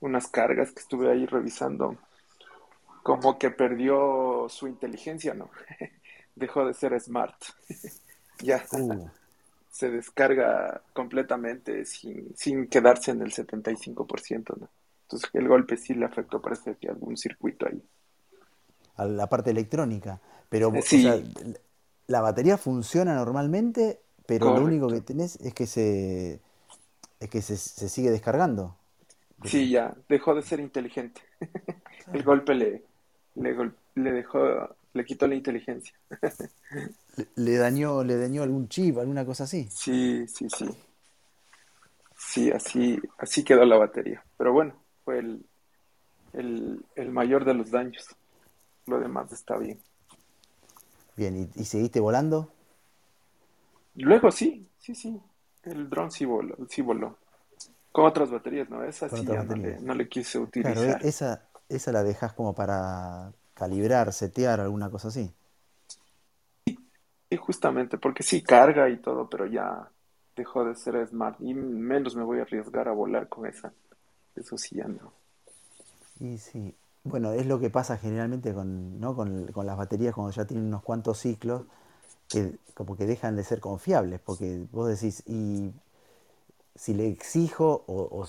[0.00, 1.98] unas cargas que estuve ahí revisando,
[3.02, 5.50] como que perdió su inteligencia, ¿no?
[6.34, 7.36] Dejó de ser smart.
[8.42, 9.08] ya Uh,
[9.70, 14.68] se descarga completamente sin, sin quedarse en el 75%, ¿no?
[15.02, 17.82] Entonces el golpe sí le afectó, parece que algún circuito ahí.
[18.96, 20.20] a la parte electrónica.
[20.48, 21.32] Pero, o sea, Sí,
[22.08, 26.42] la batería funciona normalmente, pero lo único que tenés es que se,
[27.20, 28.77] es que se, se sigue descargando.
[29.44, 31.20] Sí, ya, dejó de ser inteligente.
[32.12, 32.82] El golpe le,
[33.36, 35.94] le, le dejó, le quitó la inteligencia.
[37.16, 39.68] Le, le dañó, le dañó algún chip, alguna cosa así.
[39.70, 40.66] Sí, sí, sí.
[42.16, 44.24] Sí, así, así quedó la batería.
[44.36, 44.74] Pero bueno,
[45.04, 45.46] fue el,
[46.32, 48.04] el, el mayor de los daños.
[48.86, 49.78] Lo demás está bien.
[51.16, 52.50] Bien, ¿y, y seguiste volando?
[53.94, 55.20] Luego sí, sí, sí.
[55.64, 57.18] El dron sí voló, sí voló.
[57.98, 58.84] Con otras baterías, ¿no?
[58.84, 59.80] Esa sí ya no le, baterías.
[59.80, 61.02] no le quise Claro, utilizar.
[61.02, 65.32] esa, esa la dejás como para calibrar, setear, alguna cosa así.
[67.30, 69.90] Sí, justamente, porque sí carga y todo, pero ya
[70.36, 71.36] dejó de ser smart.
[71.40, 73.72] Y menos me voy a arriesgar a volar con esa.
[74.34, 75.12] Eso sí ya no.
[76.20, 79.14] Y sí, bueno, es lo que pasa generalmente con, ¿no?
[79.14, 81.62] con, con las baterías cuando ya tienen unos cuantos ciclos,
[82.28, 85.72] que como que dejan de ser confiables, porque vos decís, y
[86.78, 88.24] si le exijo, o,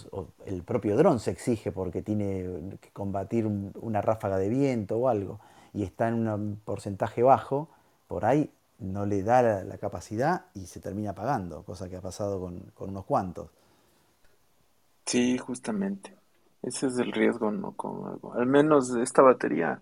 [0.47, 5.07] el propio dron se exige porque tiene que combatir un- una ráfaga de viento o
[5.07, 5.39] algo,
[5.73, 7.69] y está en un porcentaje bajo,
[8.07, 12.39] por ahí no le da la, capacidad y se termina apagando, cosa que ha pasado
[12.39, 13.49] con, unos cuantos.
[15.05, 16.15] Sí, justamente.
[16.63, 17.73] Ese es el riesgo, ¿no?
[17.75, 18.33] Con algo.
[18.33, 19.81] Al menos esta batería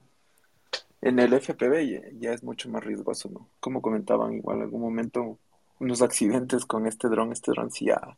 [1.01, 3.49] en el FPV ya, es mucho más riesgoso, ¿no?
[3.59, 5.39] Como comentaban, igual en algún momento
[5.79, 8.17] unos accidentes con este dron, este dron sí ya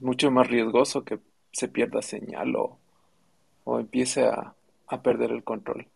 [0.00, 1.20] mucho más riesgoso que
[1.52, 2.82] se pierda señal o,
[3.64, 4.56] o empiece a,
[4.88, 5.90] a perder el control.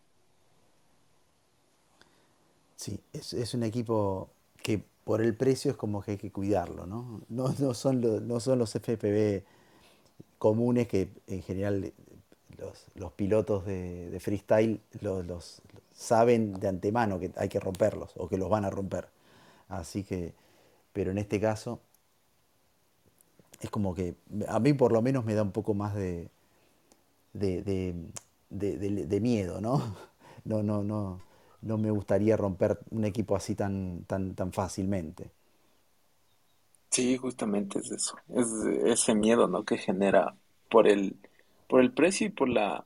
[2.75, 4.29] Sí, es, es un equipo
[4.61, 7.21] que por el precio es como que hay que cuidarlo, ¿no?
[7.29, 9.45] No, no son, lo- no son los FPV
[10.39, 11.93] comunes que en general
[12.57, 15.61] los, los pilotos de, de freestyle los, los-
[15.93, 19.09] saben de antemano que hay que romperlos o que los van a romper.
[19.69, 20.33] Así que,
[20.93, 21.81] pero en este caso
[23.61, 24.15] es como que
[24.47, 26.29] a mí por lo menos me da un poco más de,
[27.33, 29.81] de, de- de- miedo, ¿no?
[30.45, 31.19] No, no, no,
[31.63, 35.31] no me gustaría romper un equipo así tan, tan, tan fácilmente.
[36.89, 38.15] Sí, justamente es eso.
[38.29, 38.47] Es
[38.85, 39.65] ese miedo, ¿no?
[39.65, 40.37] que genera
[40.69, 41.19] por el,
[41.67, 42.85] por el precio y por la,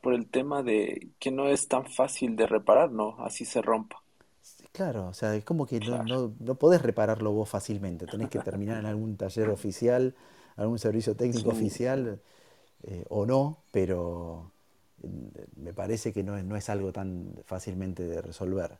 [0.00, 3.16] por el tema de que no es tan fácil de reparar, ¿no?
[3.24, 4.02] Así se rompa.
[4.72, 6.04] Claro, o sea, es como que no, Claro.
[6.04, 10.14] no, no podés repararlo vos fácilmente, tenés que terminar en algún taller oficial,
[10.56, 12.20] algún servicio técnico Sí, oficial
[12.84, 14.52] eh, o no, pero
[15.02, 15.08] eh,
[15.56, 18.78] me parece que no es, no es algo tan fácilmente de resolver.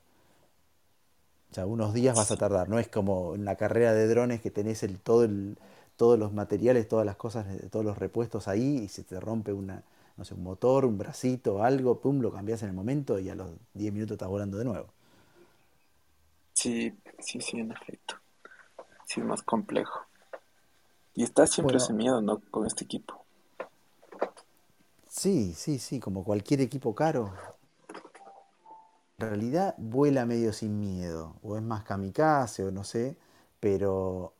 [1.50, 4.40] O sea, unos días vas a tardar, no es como en la carrera de drones
[4.42, 5.58] que tenés el, todo el,
[5.96, 9.52] todos los materiales, todas las cosas, eh, todos los repuestos ahí y se te rompe
[9.52, 9.82] una,
[10.18, 13.34] no sé, un motor, un bracito, algo, pum, lo cambias en el momento y a
[13.34, 14.88] los 10 minutos estás volando de nuevo.
[16.58, 18.16] Sí, sí, sí, en efecto.
[19.06, 20.00] Sí, es más complejo.
[21.14, 22.40] Y está siempre ese Bueno, miedo, ¿no?
[22.50, 23.26] Con este equipo.
[25.08, 27.32] sí, sí, sí, como cualquier equipo caro,
[29.18, 33.16] en realidad vuela medio sin miedo, o es más kamikaze, o no sé,
[33.60, 34.34] pero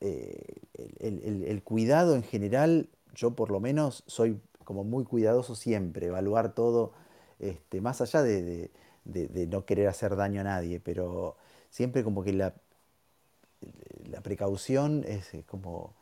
[0.00, 0.62] eh,
[1.00, 6.08] el, el- el cuidado en general, yo por lo menos soy como muy cuidadoso siempre,
[6.08, 6.92] evaluar todo,
[7.40, 8.72] este, más allá de, de-
[9.28, 11.36] de- no querer hacer daño a nadie, pero
[11.70, 12.54] siempre como que la,
[14.10, 15.94] la precaución es como,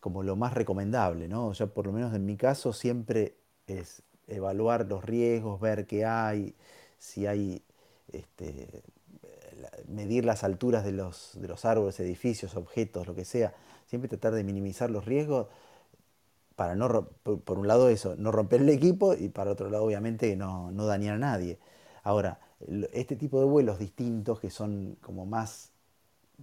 [0.00, 1.52] como lo más recomendable, ¿no?
[1.52, 3.36] Yo por lo menos en mi caso siempre
[3.66, 6.54] es evaluar los riesgos, ver qué hay,
[6.98, 7.62] si hay,
[8.12, 8.82] este,
[9.88, 13.54] medir las alturas de los, de los árboles, edificios, objetos, lo que sea.
[13.86, 15.48] Siempre tratar de minimizar los riesgos
[16.56, 17.08] para no,
[17.44, 20.86] por un lado eso, no romper el equipo y para otro lado obviamente no, no
[20.86, 21.58] dañar a nadie.
[22.02, 22.40] Ahora,
[22.92, 25.72] este tipo de vuelos distintos que son como más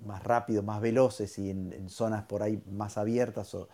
[0.06, 3.68] más rápidos, más veloces y en, zonas por ahí más abiertas o,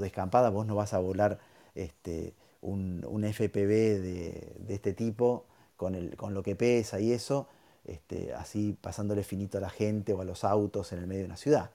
[0.00, 1.40] descampadas, vos no vas a volar
[1.74, 5.46] este, un, un FPV de, este tipo
[5.76, 7.48] con lo que pesa y eso,
[7.84, 11.26] este, así pasándole finito a la gente o a los autos en el medio de
[11.26, 11.70] una ciudad.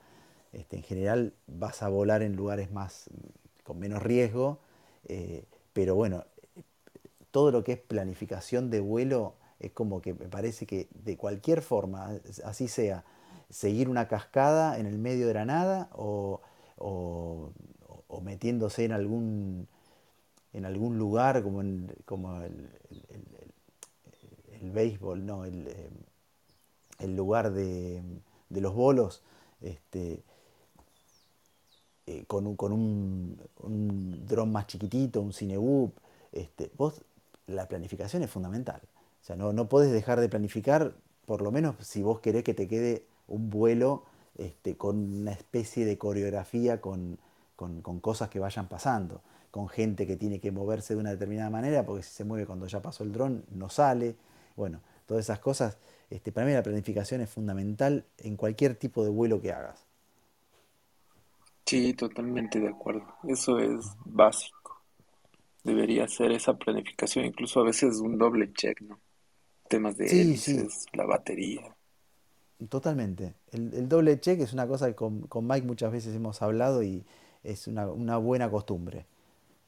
[0.52, 3.10] Este, en general vas a volar en lugares más
[3.64, 4.60] con menos riesgo,
[5.08, 6.24] eh, pero bueno,
[7.30, 11.62] todo lo que es planificación de vuelo es como que me parece que de cualquier
[11.62, 12.10] forma,
[12.44, 13.04] así sea,
[13.50, 16.40] seguir una cascada en el medio de la nada o,
[16.78, 17.52] o-
[18.22, 19.68] metiéndose en algún,
[20.54, 22.70] en algún lugar como, en, como el,
[23.10, 25.90] el- béisbol, no, el, eh,
[26.98, 28.02] el lugar de,
[28.48, 29.22] de los bolos,
[29.60, 30.22] este,
[32.06, 35.92] eh, con un, con un, un dron más chiquitito, un Cinewhoop,
[36.32, 37.02] este, vos,
[37.46, 38.80] la planificación es fundamental.
[39.26, 40.94] O sea, no, no podés dejar de planificar,
[41.26, 44.04] por lo menos si vos querés que te quede un vuelo
[44.38, 47.18] este, con una especie de coreografía, con,
[47.56, 51.84] con- cosas que vayan pasando, con gente que tiene que moverse de una determinada manera,
[51.84, 54.14] porque si se mueve cuando ya pasó el dron, no sale.
[54.54, 55.76] Bueno, todas esas cosas,
[56.08, 59.86] este, para mí la planificación es fundamental en cualquier tipo de vuelo que hagas.
[61.66, 63.14] Sí, totalmente de acuerdo.
[63.28, 64.82] Eso es básico.
[65.64, 69.00] Debería ser esa planificación, incluso a veces un doble check, ¿no?
[69.68, 71.76] Temas de Sí, sí, hélices, la batería.
[72.70, 73.34] Totalmente.
[73.52, 76.82] El, el doble check es una cosa que con, con Mike muchas veces hemos hablado
[76.82, 77.04] y
[77.44, 79.04] es una, una buena costumbre.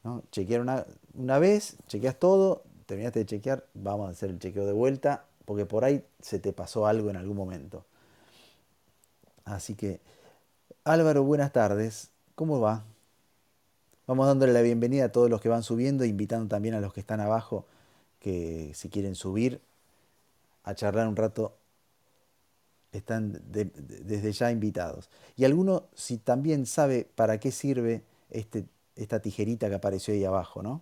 [0.03, 0.23] ¿no?
[0.31, 0.85] Chequear una,
[1.15, 5.65] una vez, chequeas todo, terminaste de chequear, vamos a hacer el chequeo de vuelta, porque
[5.65, 7.85] por ahí se te pasó algo en algún momento.
[9.45, 9.99] Así que,
[10.83, 12.11] Álvaro, buenas tardes.
[12.35, 12.83] ¿Cómo va?
[14.07, 16.99] Vamos dándole la bienvenida a todos los que van subiendo, invitando también a los que
[16.99, 17.65] están abajo,
[18.19, 19.61] que si quieren subir
[20.63, 21.57] a charlar un rato
[22.91, 25.09] están de- de- desde ya invitados.
[25.35, 28.65] Y alguno, si también sabe para qué sirve este,
[28.95, 30.81] esta tijerita que apareció ahí abajo, ¿no?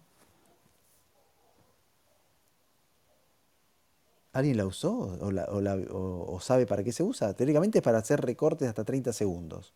[4.34, 5.46] ¿Alguien la usó o, la-
[5.90, 7.34] o sabe para qué se usa?
[7.34, 9.74] Teóricamente es para hacer recortes hasta 30 segundos.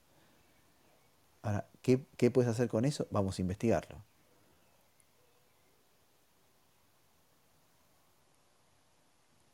[1.44, 3.08] Ahora, ¿qué, qué puedes hacer con eso?
[3.12, 3.98] Vamos a investigarlo.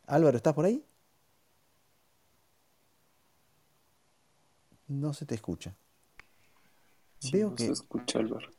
[0.08, 0.84] Álvaro, ¿estás por ahí?
[4.90, 5.76] No se te escucha.
[7.20, 8.50] Sí, Veo no se que, escucha, Álvaro.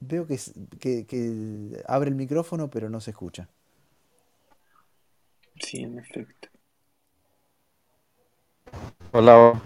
[0.00, 0.38] veo que,
[0.80, 3.48] que- que abre el micrófono, pero no se escucha.
[5.60, 6.48] Sí, en efecto.
[9.12, 9.62] Hola, hola.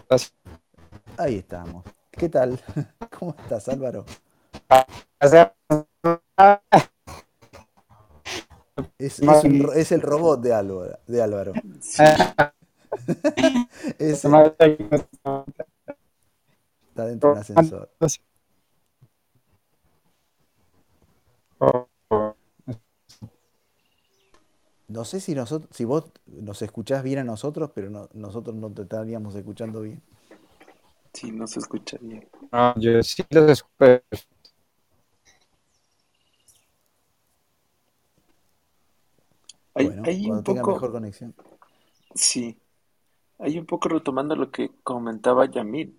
[1.19, 1.85] Ahí estamos.
[2.11, 2.61] ¿Qué tal?
[3.19, 4.05] ¿Cómo estás, Álvaro?
[9.07, 10.99] Es, es un ro- es el robot de Álvaro.
[11.07, 11.53] De Álvaro.
[11.81, 12.03] Sí,
[13.99, 14.55] está
[17.07, 17.91] dentro de un ascensor.
[24.87, 28.71] No sé si nosotros, si vos nos escuchás bien a nosotros, pero no- nosotros no
[28.71, 30.01] te estaríamos escuchando bien.
[31.13, 32.29] sí, no se escucha bien.
[32.53, 34.03] No, yo sí los escucho.
[40.05, 41.35] Hay, un tenga poco, mejor conexión.
[42.15, 42.57] sí,
[43.39, 45.99] hay un poco retomando lo que comentaba Yamil.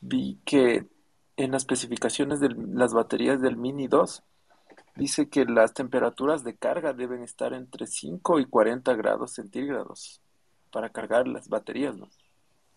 [0.00, 0.86] Vi que
[1.36, 4.22] en las especificaciones de las baterías del Mini 2
[4.96, 10.20] dice que las temperaturas de carga deben estar entre 5 y 40 grados centígrados
[10.70, 12.08] para cargar las baterías, ¿no?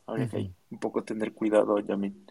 [0.08, 2.26] Habría ahí un poco tener cuidado, Yamil.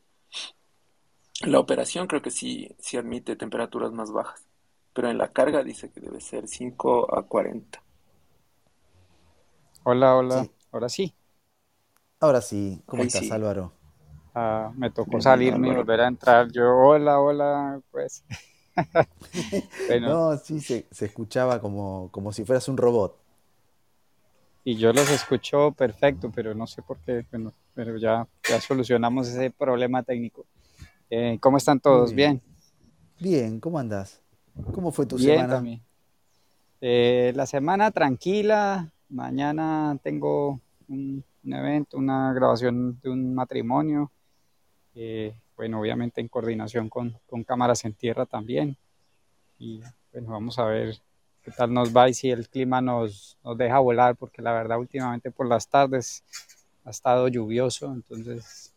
[1.43, 4.47] La operación creo que sí, sí admite temperaturas más bajas,
[4.93, 7.82] pero en la carga dice que debe ser 5 a 40.
[9.84, 10.46] Hola, hola.
[10.46, 10.52] Sí.
[10.72, 11.14] Ahora sí.
[12.19, 13.72] Ahora sí, ¿cómo Ahí estás, sí, Álvaro?
[14.34, 16.50] Ah, me tocó salirme y volver a entrar.
[16.52, 18.25] Yo, hola, hola, pues.
[19.86, 23.19] Bueno, No, sí, se, se escuchaba como, como si fueras un robot.
[24.64, 27.24] y yo los escucho perfecto, pero no sé por qué.
[27.31, 30.46] Bueno, pero ya, ya solucionamos ese problema técnico.
[31.10, 32.14] Eh, ¿cómo están todos?
[32.14, 32.14] bien.
[32.14, 32.43] Bien,
[33.19, 34.22] Bien, ¿cómo andás?
[34.72, 35.48] ¿Cómo fue tu bien semana?
[35.48, 35.82] también.
[36.82, 38.93] Eh, la semana tranquila.
[39.15, 44.11] Mañana tengo un, un evento, una grabación de un matrimonio.
[44.94, 48.77] Eh, bueno, obviamente en coordinación con, con cámaras en tierra también.
[49.59, 49.81] Y
[50.13, 50.97] bueno, vamos a ver
[51.43, 54.79] qué tal nos va y si el clima nos, nos deja volar, porque la verdad
[54.81, 56.25] últimamente por las tardes
[56.85, 58.75] ha estado lluvioso, entonces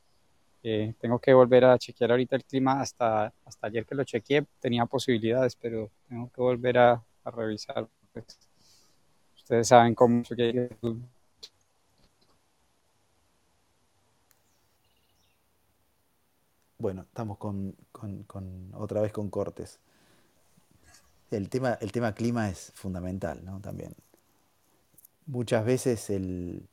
[0.64, 2.80] eh, tengo que volver a chequear ahorita el clima.
[2.82, 7.88] Hasta, hasta ayer que lo chequeé tenía posibilidades, pero tengo que volver a, a revisar.
[8.14, 8.47] pues.
[9.48, 10.70] Ustedes saben cómo chequear.
[16.80, 19.80] Bueno, estamos con, con- con- otra vez con cortes.
[21.32, 23.62] El tema, el tema clima es fundamental, ¿no?
[23.62, 23.96] También.
[25.28, 26.68] Muchas veces el,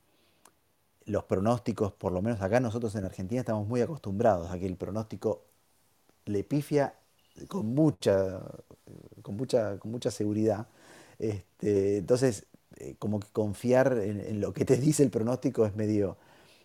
[1.07, 4.77] los pronósticos, por lo menos acá nosotros en Argentina estamos muy acostumbrados a que el
[4.77, 5.45] pronóstico
[6.27, 6.95] le pifia
[7.49, 8.41] con mucha,
[9.23, 10.69] con mucha, con mucha seguridad.
[11.19, 16.17] Este, entonces, eh, como que confiar en, lo que te dice el pronóstico es medio,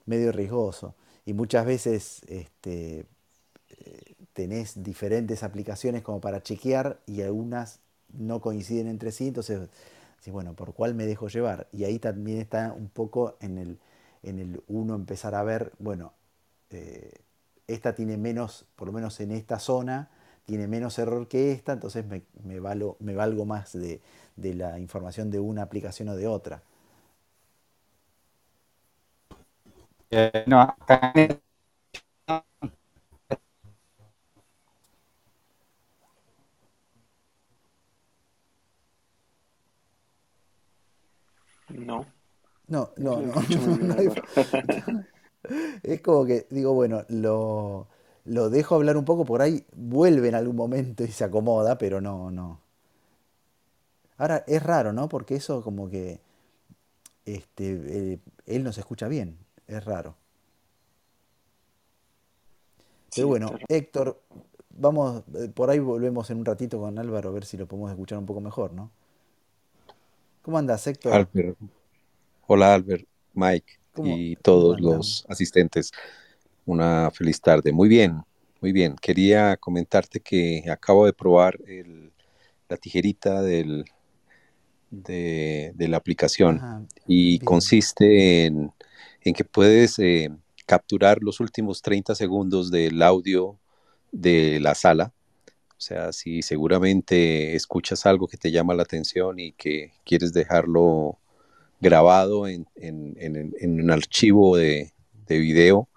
[0.06, 0.96] medio riesgoso.
[1.26, 3.06] Y muchas veces este,
[4.34, 7.80] tenés diferentes aplicaciones como para chequear y algunas
[8.14, 9.70] no coinciden entre sí, entonces,
[10.28, 11.68] bueno, ¿por cuál me dejo llevar?
[11.72, 13.80] Y ahí también está un poco en el,
[14.24, 16.14] en el uno empezar a ver, bueno,
[16.70, 17.12] eh,
[17.68, 20.10] esta tiene menos, por lo menos en esta zona,
[20.46, 22.60] tiene menos error que esta, entonces me, me,
[23.00, 24.02] me valgo más de,
[24.36, 26.64] de la información de una aplicación o de otra.
[30.12, 30.76] Eh, no,
[41.70, 42.06] No.
[42.68, 43.34] No, no, no.
[45.84, 47.88] es como que digo, bueno, lo,
[48.30, 52.00] lo dejo hablar un poco, por ahí vuelve en algún momento y se acomoda, pero
[52.00, 52.62] no, no.
[54.18, 55.10] Ahora es raro, ¿no?
[55.10, 56.20] Porque eso como que
[57.26, 60.16] este, eh, él nos escucha bien, es raro.
[63.16, 64.22] Pero bueno, Héctor,
[64.70, 67.90] vamos, eh, por ahí volvemos en un ratito con Álvaro a ver si lo podemos
[67.90, 68.92] escuchar un poco mejor, ¿no?
[70.44, 71.14] ¿Cómo andas, Héctor?
[71.14, 71.58] Albert.
[72.46, 75.92] Hola, Albert, Mike y todos los asistentes.
[76.70, 77.72] Una feliz tarde.
[77.72, 78.22] Muy bien,
[78.62, 78.96] muy bien.
[79.02, 81.58] Quería comentarte que acabo de probar
[82.70, 83.86] la tijerita del,
[84.92, 88.72] de, la aplicación y consiste en,
[89.24, 90.30] que puedes eh,
[90.68, 93.58] capturar los últimos 30 segundos del audio
[94.12, 95.12] de la sala.
[95.72, 101.18] O sea, si seguramente escuchas algo que te llama la atención y que quieres dejarlo
[101.82, 104.94] grabado en, un archivo de,
[105.26, 105.89] de, video,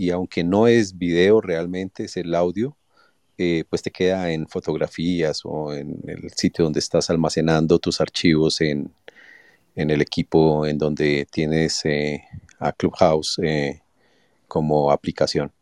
[0.00, 2.74] y aunque no es video realmente, es el audio,
[3.36, 8.62] eh, pues te queda en fotografías o en el sitio donde estás almacenando tus archivos
[8.62, 8.94] en,
[9.74, 12.24] el equipo en donde tienes eh,
[12.58, 13.82] a Clubhouse eh,
[14.48, 15.52] como aplicación.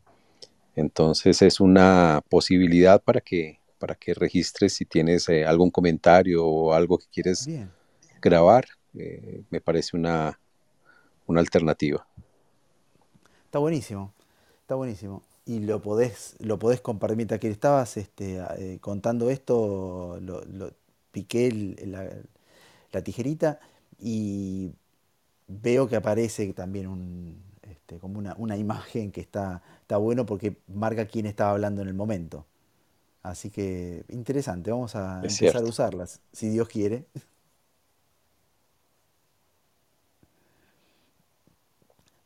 [0.73, 6.97] Entonces es una posibilidad para que, para que registres si tienes algún comentario o algo
[6.97, 7.45] que quieres
[8.21, 8.69] grabar.
[8.93, 10.39] me parece una,
[11.27, 12.07] una alternativa.
[13.43, 14.13] Está buenísimo,
[14.69, 17.17] está buenísimo y lo podés, lo podés compartir.
[17.17, 20.43] Mientras que estabas este, eh, contando esto, lo,
[21.11, 23.59] piqué la, tijerita
[23.99, 24.71] y
[25.47, 31.07] veo que aparece también un, este, como una, imagen que está, está bueno porque marca
[31.07, 32.45] quién estaba hablando en el momento.
[33.23, 37.05] Así que interesante, vamos a empezar a usarlas, si Dios quiere.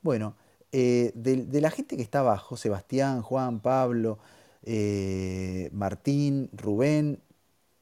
[0.02, 0.36] Bueno,
[0.76, 4.18] eh, de, la gente que está abajo, Sebastián, Juan, Pablo,
[4.64, 7.20] eh, Martín, Rubén,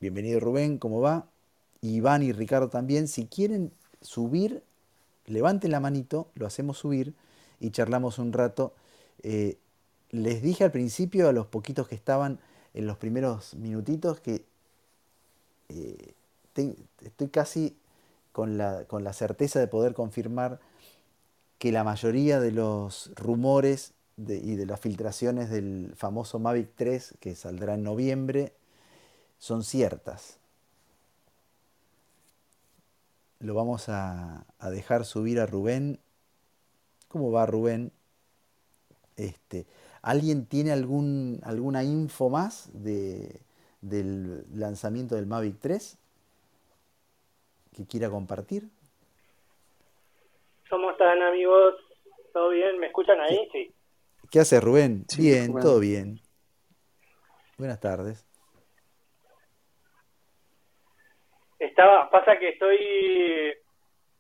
[0.02, 1.30] bienvenido Rubén, ¿cómo va?
[1.80, 3.72] Iván y Ricardo también, si quieren
[4.02, 4.62] subir,
[5.26, 7.14] levanten la manito, lo hacemos subir
[7.62, 8.74] y charlamos un rato.
[9.24, 9.58] Eh,
[10.10, 12.40] les dije al principio, a los poquitos que estaban
[12.74, 14.44] en los primeros minutitos, que
[17.06, 17.78] estoy casi
[18.34, 20.60] con la, con la certeza de poder confirmar
[21.62, 27.36] que la mayoría de los rumores y de las filtraciones del famoso Mavic 3 que
[27.36, 28.56] saldrá en noviembre
[29.38, 30.40] son ciertas.
[33.38, 36.00] Lo vamos a, dejar subir a Rubén.
[37.08, 37.92] ¿Cómo va Rubén?
[39.16, 39.68] Este,
[40.02, 43.40] ¿Alguien tiene algún, alguna info más de,
[43.82, 45.96] del lanzamiento del Mavic 3
[47.76, 48.68] que quiera compartir?
[50.72, 51.76] ¿Cómo están amigos?
[52.32, 52.80] ¿Todo bien?
[52.80, 53.46] ¿Me escuchan ahí?
[53.52, 53.76] Sí.
[54.32, 55.04] ¿Qué hace Rubén?
[55.18, 56.22] bien, todo bien.
[57.58, 58.26] Buenas tardes.
[61.60, 63.54] Estaba, pasa que estoy,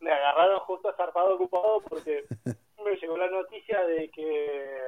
[0.01, 2.25] me agarraron justo zarpado ocupado porque
[2.83, 4.81] me llegó la noticia de que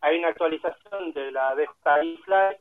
[0.00, 2.56] hay una actualización de la DJI Fly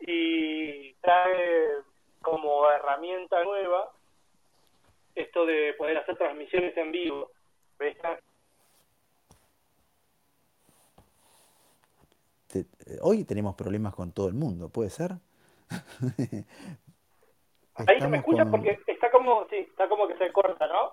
[0.00, 1.68] y trae
[2.20, 3.93] como herramienta nueva
[5.14, 7.30] esto de poder hacer transmisiones en vivo.
[13.02, 15.12] hoy tenemos problemas con todo el mundo, ¿puede ser?
[17.74, 20.92] Ahí se me escucha porque está como, sí, está como que se corta, ¿no?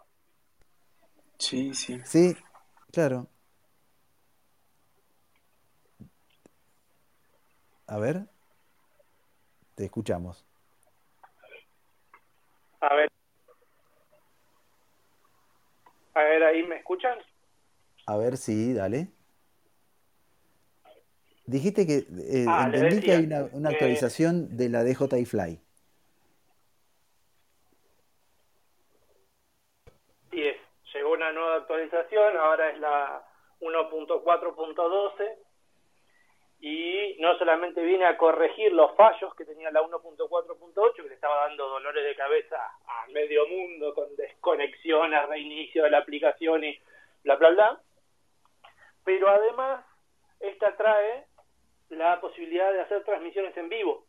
[1.37, 1.99] Sí, sí.
[2.05, 2.35] Sí,
[2.91, 3.27] claro.
[7.87, 8.25] A ver,
[9.75, 10.45] te escuchamos.
[12.79, 13.11] A ver.
[16.13, 17.17] A ver, ahí me escuchan.
[18.05, 19.07] A ver, sí, dale.
[21.45, 25.59] Dijiste que eh, ah, entendí que hay una, actualización de la DJI Fly.
[30.31, 30.57] Sí, es.
[30.93, 33.23] Llegó una nueva actualización, ahora es la
[33.59, 35.50] 1.4.12
[36.61, 41.47] y no solamente viene a corregir los fallos que tenía la 1.4.8, que le estaba
[41.47, 46.79] dando dolores de cabeza a medio mundo con desconexiones, reinicio de la aplicación y
[47.23, 47.81] bla, bla, bla,
[49.03, 49.83] pero además
[50.39, 51.25] esta trae
[51.89, 54.05] la posibilidad de hacer transmisiones en vivo,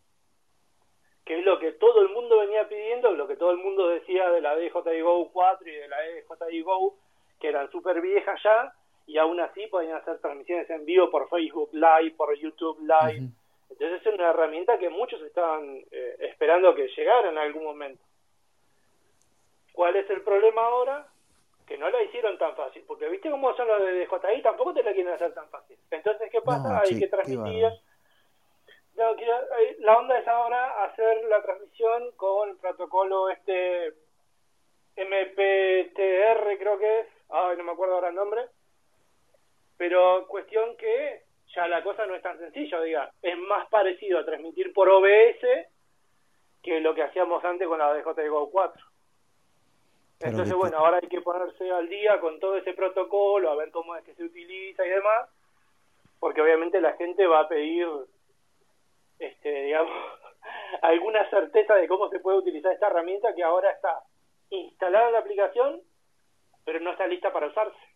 [1.24, 4.28] que es lo que todo el mundo venía pidiendo, lo que todo el mundo decía
[4.30, 6.98] de la DJI Go 4 y de la DJI Go,
[7.40, 8.74] que eran súper viejas ya,
[9.06, 13.28] y aún así podían hacer transmisiones en vivo por Facebook Live, por YouTube Live.
[13.70, 18.02] Entonces es una herramienta que muchos estaban eh, esperando que llegara en algún momento.
[19.72, 21.06] ¿Cuál es el problema ahora?
[21.66, 24.82] Que no la hicieron tan fácil, porque viste cómo son los de DJI, tampoco te
[24.82, 25.76] la quieren hacer tan fácil.
[25.90, 26.80] Entonces, ¿qué pasa?
[26.80, 27.68] Hay que transmitir...
[28.94, 33.94] No, eh, la onda es ahora hacer la transmisión con el protocolo este
[34.96, 37.06] MPTR, creo que es.
[37.30, 38.42] Ay, no me acuerdo ahora el nombre
[39.82, 41.24] pero cuestión que
[41.56, 45.40] ya la cosa no es tan sencilla, diga, es más parecido a transmitir por OBS
[46.62, 48.80] que lo que hacíamos antes con la DJI Go 4.
[50.20, 53.96] Entonces, bueno, ahora hay que ponerse al día con todo ese protocolo, a ver cómo
[53.96, 55.28] es que se utiliza y demás,
[56.20, 57.88] porque obviamente la gente va a pedir,
[59.18, 59.92] este, digamos,
[60.82, 63.98] alguna certeza de cómo se puede utilizar esta herramienta que ahora está
[64.50, 65.82] instalada en la aplicación,
[66.64, 67.91] pero no está lista para usarse.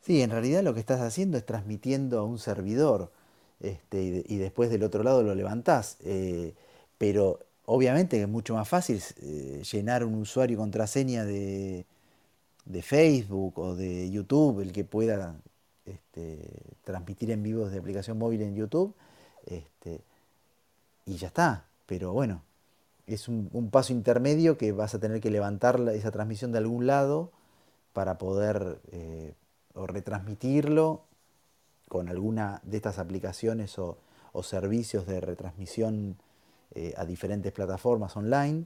[0.00, 3.12] Sí, en realidad lo que estás haciendo es transmitiendo a un servidor
[3.60, 5.98] este, y, después del otro lado lo levantás.
[6.04, 6.54] Eh,
[6.98, 11.86] pero obviamente es mucho más fácil eh, llenar un usuario y contraseña de,
[12.64, 15.36] de, Facebook o de YouTube, el que pueda
[15.84, 16.38] este,
[16.84, 18.94] transmitir en vivo desde aplicación móvil en YouTube,
[19.46, 20.00] este,
[21.06, 21.66] y ya está.
[21.86, 22.42] Pero bueno,
[23.06, 27.32] es un, paso intermedio que vas a tener que levantar esa transmisión de algún lado
[27.92, 29.34] para poder eh,
[29.74, 31.04] o retransmitirlo
[31.88, 33.98] con alguna de estas aplicaciones o,
[34.42, 36.16] servicios de retransmisión
[36.74, 38.64] eh, a diferentes plataformas online.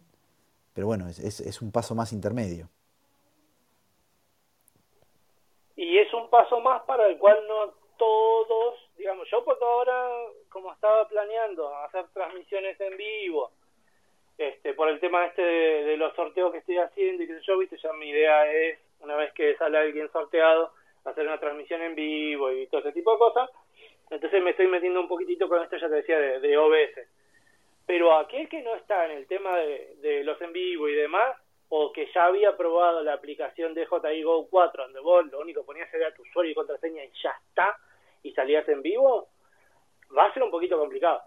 [0.75, 2.69] Pero bueno, es, es, un paso más intermedio.
[5.75, 10.07] Y es un paso más para el cual no todos, digamos, yo por ahora,
[10.51, 13.51] como estaba planeando hacer transmisiones en vivo,
[14.37, 17.77] este, por el tema este de, los sorteos que estoy haciendo y que yo, viste,
[17.79, 20.73] ya mi idea es, una vez que sale alguien sorteado,
[21.05, 23.51] hacer una transmisión en vivo y todo ese tipo de cosas.
[24.11, 27.09] Entonces me estoy metiendo un poquitito con esto, ya te decía, de, OBS.
[27.87, 31.37] Pero aquel que no está en el tema de, los en vivo y demás,
[31.69, 35.65] o que ya había probado la aplicación de JI Go 4, donde vos lo único
[35.65, 37.77] ponías era tu usuario y contraseña y ya está,
[38.23, 39.29] y salías en vivo,
[40.17, 41.23] va a ser un poquito complicado.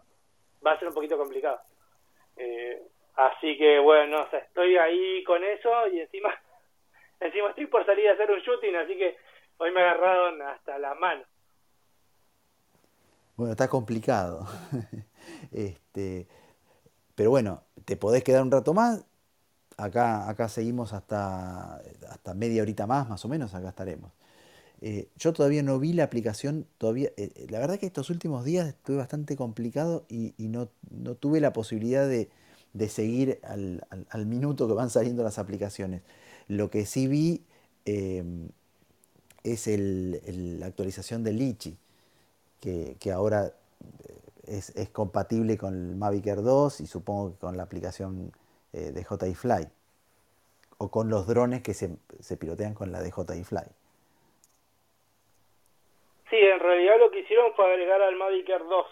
[0.66, 1.60] Va a ser un poquito complicado.
[2.38, 2.82] Eh,
[3.16, 6.34] así que bueno, no sé, estoy ahí con eso y encima,
[7.20, 9.18] encima estoy por salir a hacer un shooting, así que
[9.60, 11.24] Hoy me agarraron hasta la mano.
[13.36, 14.48] Bueno, está complicado.
[15.52, 16.28] este,
[17.16, 19.06] pero bueno, te podés quedar un rato más.
[19.78, 21.76] Acá, acá seguimos hasta,
[22.10, 24.12] hasta media horita más, más o menos, acá estaremos.
[24.82, 28.46] Eh, yo todavía no vi la aplicación, todavía, eh, eh, la verdad que estos últimos
[28.46, 32.30] días estuve bastante complicado y, no, no, tuve la posibilidad de,
[32.74, 36.04] de seguir al, al, minuto que van saliendo las aplicaciones.
[36.48, 37.44] Lo que sí vi
[39.54, 41.78] es el, la actualización del Litchi,
[42.62, 43.46] que, ahora
[44.48, 48.32] eh, es, compatible con el Mavic Air 2 y supongo que con la aplicación
[48.74, 49.68] eh, de JI Fly,
[50.80, 53.66] o con los drones que se, se pilotean con la de JI Fly.
[56.30, 58.86] Sí, en realidad lo que hicieron fue agregar al Mavic Air 2.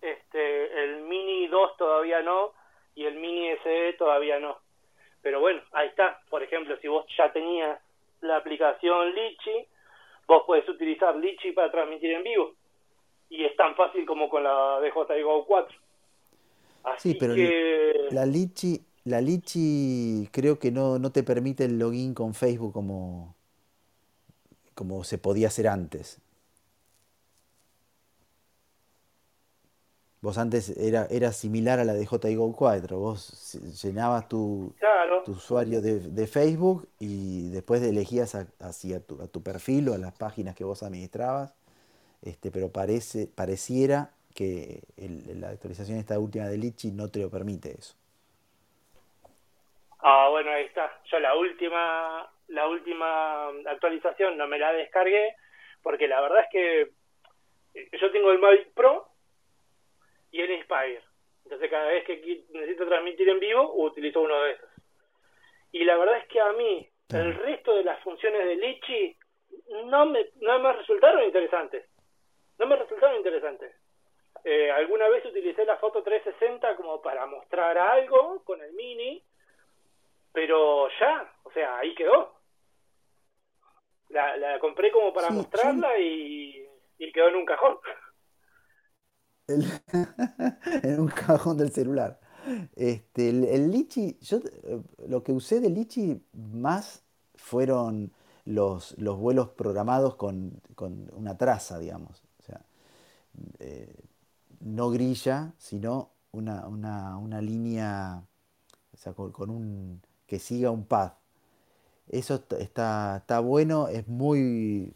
[0.00, 2.52] Este, el Mini 2 todavía no
[2.94, 4.58] y el Mini SE todavía no.
[5.22, 6.20] Pero bueno, ahí está.
[6.30, 7.78] Por ejemplo, si vos ya tenías
[8.22, 9.66] la aplicación Litchi,
[10.26, 12.54] vos puedes utilizar Litchi para transmitir en vivo.
[13.28, 15.78] Y es tan fácil como con la DJI Go 4.
[16.82, 17.34] Así sí, pero
[18.10, 23.36] la Litchi, la Litchi creo que no, no te permite el login con Facebook como,
[24.74, 26.20] como se podía hacer antes.
[30.22, 34.74] Vos antes era, era similar a la de JIGO 4, vos llenabas tu,
[35.24, 40.12] tu usuario de, Facebook y después elegías hacia tu, a tu perfil o a las
[40.12, 41.54] páginas que vos administrabas,
[42.20, 47.72] este, pero parece, pareciera que la actualización esta última de Litchi no te lo permite
[47.72, 47.94] eso.
[50.00, 51.00] Ah, bueno, ahí está.
[51.10, 55.34] Yo la última, la última actualización no me la descargué
[55.82, 59.09] porque la verdad es que yo tengo el Mavic Pro
[60.30, 61.02] y el Inspire.
[61.44, 64.70] Entonces cada vez que necesito transmitir en vivo, utilizo uno de esos.
[65.72, 69.16] Y la verdad es que a mí, el resto de las funciones de Litchi
[69.84, 71.88] no me, no me resultaron interesantes.
[72.58, 73.74] no me resultaron interesantes.
[74.44, 79.22] Eh, alguna vez utilicé la foto 360 como para mostrar algo con el mini,
[80.32, 82.40] pero ya, o sea, ahí quedó.
[84.08, 86.66] La, la compré como para mostrarla Y,
[86.98, 87.78] y, quedó en un cajón.
[90.82, 92.20] en un cajón del celular.
[92.76, 97.02] Este, el, Lichi, yo eh, lo que usé de Lichi más
[97.34, 98.12] fueron
[98.44, 102.22] los, los vuelos programados con, con, una traza, digamos.
[102.40, 102.60] O sea,
[103.58, 103.94] eh,
[104.60, 108.24] no grilla, sino una, una, una línea
[109.32, 111.16] con, un que siga un path.
[112.08, 114.94] Eso está, está bueno, es muy,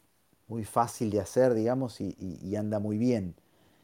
[0.49, 3.37] muy fácil de hacer, digamos, y, anda muy bien.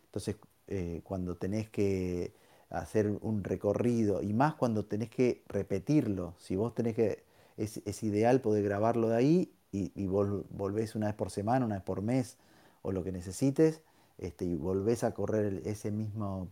[0.07, 0.37] Entonces,
[0.71, 2.33] eh, cuando tenés que
[2.71, 7.25] hacer un recorrido, y más cuando tenés que repetirlo, si vos tenés que,
[7.57, 11.85] es, ideal poder grabarlo de ahí y, y volvés una vez por semana, una vez
[11.85, 12.39] por mes,
[12.83, 13.83] o lo que necesites,
[14.19, 16.49] este, y volvés a correr ese mismo,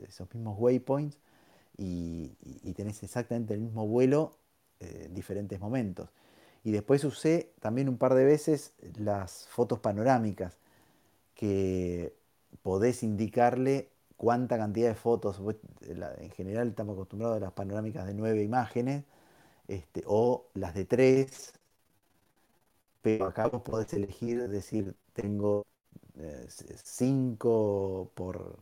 [0.00, 1.18] esos mismos waypoints
[1.76, 2.30] y,
[2.74, 4.36] tenés exactamente el mismo vuelo
[4.80, 6.10] eh, en diferentes momentos.
[6.64, 10.58] Y después usé también un par de veces las fotos panorámicas,
[11.34, 12.14] que
[12.62, 15.40] podés indicarle cuánta cantidad de fotos,
[15.82, 19.04] en general estamos acostumbrados a las panorámicas de nueve imágenes,
[19.68, 21.52] este, o las de tres,
[23.02, 25.66] pero acá vos podés elegir, decir, tengo
[26.82, 28.58] 5 por,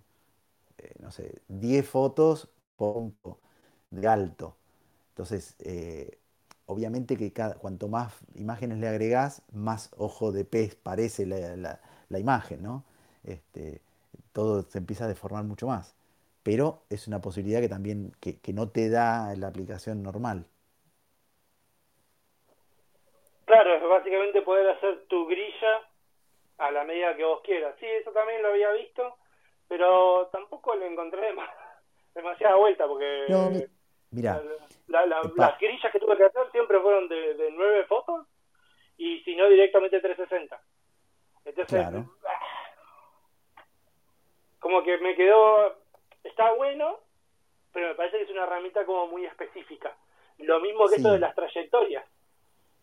[0.79, 3.13] eh, no sé, 10 fotos por
[3.91, 4.57] de alto.
[5.11, 6.19] Entonces, eh,
[6.67, 11.57] obviamente que cada, cuanto más imágenes le agregás, más ojo de pez parece la,
[12.09, 12.85] la, imagen, ¿no?
[13.25, 13.81] Este,
[14.33, 15.97] todo se empieza a deformar mucho más.
[16.43, 20.47] Pero es una posibilidad que también que, que no te da la aplicación normal.
[23.45, 25.89] Claro, es básicamente poder hacer tu grilla
[26.59, 27.75] a la medida que vos quieras.
[27.79, 29.17] Sí, eso también lo había visto,
[29.69, 31.35] pero tampoco le encontré
[32.15, 33.51] demasiada vuelta porque no,
[34.11, 34.43] mira,
[34.87, 38.27] las grillas que tuve que hacer siempre fueron de, de 9 fotos
[38.97, 40.61] y si no directamente 360.
[41.45, 42.05] Entonces, ah,
[44.63, 45.75] como que me quedó,
[46.23, 47.01] está bueno,
[47.73, 49.95] pero me parece que es una herramienta como muy específica.
[50.39, 52.07] Lo mismo que esto de las trayectorias.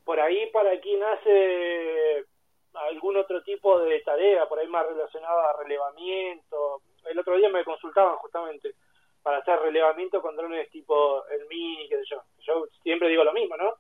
[0.03, 2.25] Por ahí para quien hace
[2.73, 6.81] algún otro tipo de tarea, por ahí más relacionada a relevamiento.
[7.05, 8.75] El otro día me consultaban justamente
[9.23, 12.23] para hacer relevamiento con drones tipo el Mini, qué sé yo.
[12.39, 13.75] Yo siempre digo lo mismo, ¿no?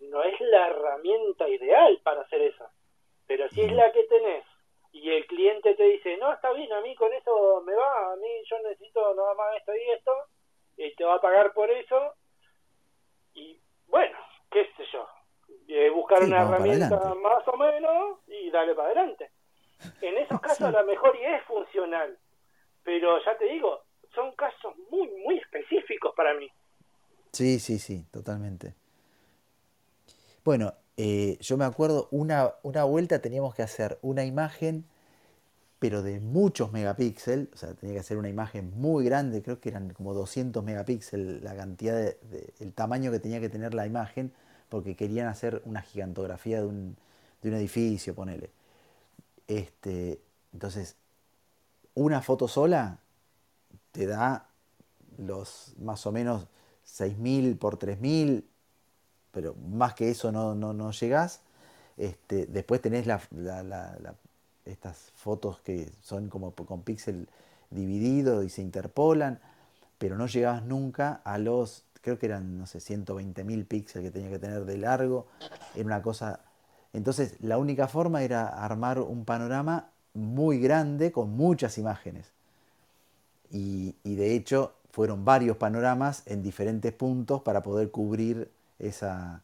[0.00, 2.70] No es la herramienta ideal para hacer eso,
[3.26, 4.44] pero si es la que tenés
[4.92, 8.16] y el cliente te dice, no, está bien, a mí con eso me va, a
[8.16, 10.12] mí yo necesito nada más esto y esto,
[10.76, 12.14] y te va a pagar por eso,
[13.34, 14.18] y bueno,
[14.50, 15.06] qué sé yo,
[15.94, 19.30] buscar una herramienta más o menos y darle para adelante.
[20.00, 22.18] En esos casos a lo mejor y es funcional,
[22.82, 23.82] pero ya te digo,
[24.14, 26.50] son casos muy, muy específicos para mí.
[27.32, 28.74] Sí, sí, sí, totalmente.
[30.44, 34.84] Bueno, eh, yo me acuerdo, una, una vuelta teníamos que hacer una imagen,
[35.78, 39.70] pero de muchos megapíxeles, o sea, tenía que hacer una imagen muy grande, creo que
[39.70, 42.18] eran como 200 megapíxeles la cantidad de,
[42.60, 44.30] el tamaño que tenía que tener la imagen,
[44.68, 46.96] porque querían hacer una gigantografía de un,
[47.40, 48.50] de un edificio, ponele.
[49.48, 50.20] Este,
[50.52, 50.96] entonces,
[51.94, 52.98] una foto sola
[53.92, 54.50] te da
[55.16, 56.46] los más o menos
[56.84, 58.44] 6.000 por 3.000,
[59.32, 61.40] pero más que eso no, no, no llegás.
[61.96, 63.20] Este, después tenés la,
[64.64, 67.28] estas fotos que son como con píxel
[67.70, 69.38] dividido y se interpolan,
[69.98, 74.30] pero no llegás nunca a los creo que eran, no sé, 120.000 píxeles que tenía
[74.30, 75.26] que tener de largo,
[75.74, 76.40] era una cosa...
[76.92, 82.32] Entonces la única forma era armar un panorama muy grande con muchas imágenes.
[83.52, 89.42] Y, de hecho fueron varios panoramas en diferentes puntos para poder cubrir esa,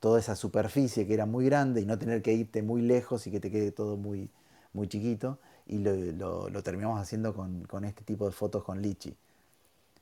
[0.00, 3.30] toda esa superficie que era muy grande y no tener que irte muy lejos y
[3.30, 4.30] que te quede todo muy,
[4.72, 5.38] muy chiquito.
[5.66, 9.16] Y lo, lo, terminamos haciendo con, con, este tipo de fotos con Lichi.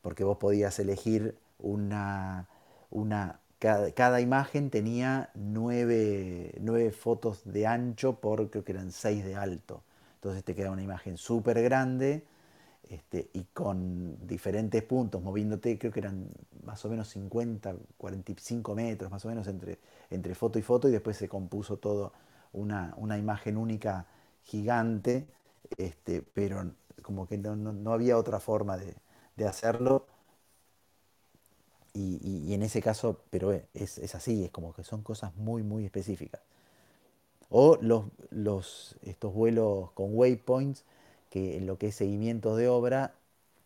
[0.03, 2.49] Porque vos podías elegir una,
[2.91, 9.37] una cada, imagen tenía nueve, nueve, fotos de ancho por creo que eran seis de
[9.37, 9.83] alto.
[10.17, 12.25] Entonces te queda una imagen súper grande
[12.89, 16.29] este, y con diferentes puntos, moviéndote, creo que eran
[16.65, 19.79] más o menos 50, 45 metros, más o menos entre,
[20.11, 22.13] entre foto y foto, y después se compuso todo
[22.53, 24.07] una, una imagen única
[24.45, 25.27] gigante,
[25.79, 26.71] este, pero
[27.03, 28.95] como que no, no, había otra forma de,
[29.37, 30.07] de hacerlo
[31.97, 35.85] y, en ese caso, pero es, es, así, es como que son cosas muy, muy
[35.85, 36.41] específicas.
[37.51, 40.85] O los, los, estos vuelos con waypoints,
[41.35, 43.17] que en lo que es seguimiento de obra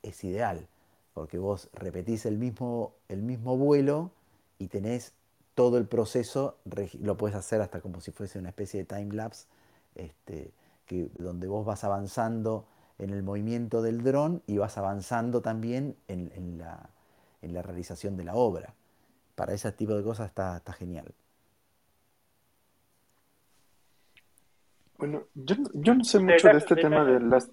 [0.03, 0.67] es ideal,
[1.13, 4.11] porque vos repetís el mismo, el mismo vuelo
[4.59, 5.13] y tenés
[5.55, 6.57] todo el proceso,
[6.99, 9.49] lo puedes hacer hasta como si fuese una especie de time lapse,
[9.97, 10.51] este,
[10.87, 12.65] que, donde vos vas avanzando
[12.99, 16.89] en el movimiento del dron y vas avanzando también en, la,
[17.43, 18.73] en, la, realización de la obra.
[19.35, 21.13] Para ese tipo de cosas está, está genial.
[24.99, 27.51] Bueno, yo, yo no sé mucho de este tema de las...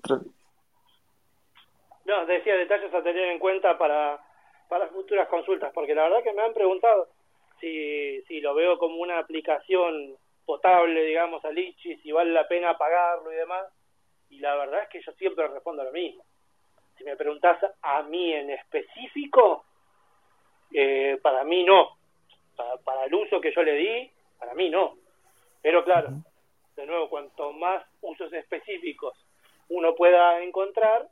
[2.05, 4.19] No, decía detalles a tener en cuenta para,
[4.67, 7.07] para futuras consultas, porque la verdad que me han preguntado
[7.59, 12.77] si, si lo veo como una aplicación potable, digamos, a Lichi, si vale la pena
[12.77, 13.65] pagarlo y demás
[14.29, 16.23] y la verdad es que yo siempre respondo lo mismo.
[16.97, 19.65] Si me preguntas a mí en específico,
[20.73, 21.97] eh, para mí no.
[22.55, 24.95] Para, para, el uso que yo le di, para mí no.
[25.61, 26.09] Pero claro,
[26.75, 29.17] de nuevo, cuanto más usos específicos
[29.69, 31.09] uno pueda encontrar,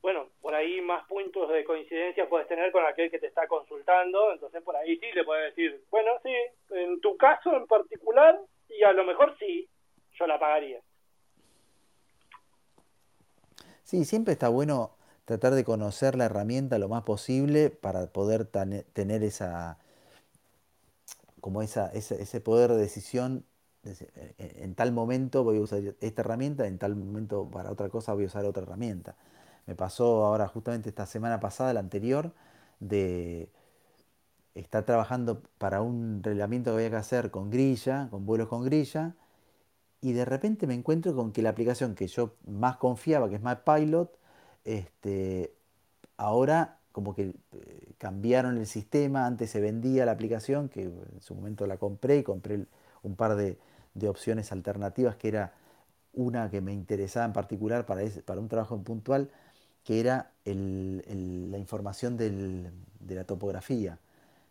[0.00, 4.32] bueno, por ahí más puntos de coincidencia puedes tener con aquel que te está consultando,
[4.32, 6.32] entonces por ahí sí le puedes decir, bueno, sí,
[6.70, 9.68] en tu caso en particular, y a lo mejor sí,
[10.18, 10.80] yo la pagaría.
[13.84, 19.22] Sí, siempre está bueno tratar de conocer la herramienta lo más posible para poder tener
[19.22, 19.78] esa
[21.40, 23.44] como esa, ese, poder de decisión
[24.38, 28.24] en, tal momento voy a usar esta herramienta, en tal momento para otra cosa voy
[28.24, 29.16] a usar otra herramienta.
[29.66, 32.32] Me pasó ahora justamente esta semana pasada, la anterior,
[32.80, 33.50] de
[34.54, 39.14] estar trabajando para un reglamento que había que hacer con grilla, con vuelos con grilla,
[40.00, 43.42] y de repente me encuentro con que la aplicación que yo más confiaba, que es
[43.42, 44.18] MyPilot,
[44.64, 45.54] este,
[46.16, 51.34] ahora como que eh, cambiaron el sistema, antes se vendía la aplicación, que en su
[51.34, 52.66] momento la compré y compré
[53.02, 53.58] un par de,
[54.04, 55.52] opciones alternativas, que era
[56.12, 59.30] una que me interesaba en particular para, para un trabajo puntual,
[59.84, 62.70] que era la información de
[63.08, 63.98] la topografía.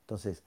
[0.01, 0.43] Entonces,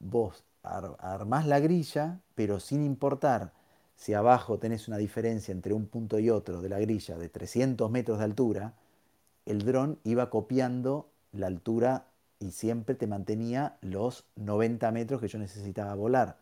[0.00, 3.52] vos armás la grilla, pero sin importar
[3.96, 7.90] si abajo tenés una diferencia entre un punto y otro de la grilla de 300
[7.90, 8.74] metros de altura,
[9.46, 12.06] el dron iba copiando la altura
[12.40, 16.36] y siempre te mantenía los 90 metros que yo necesitaba volar.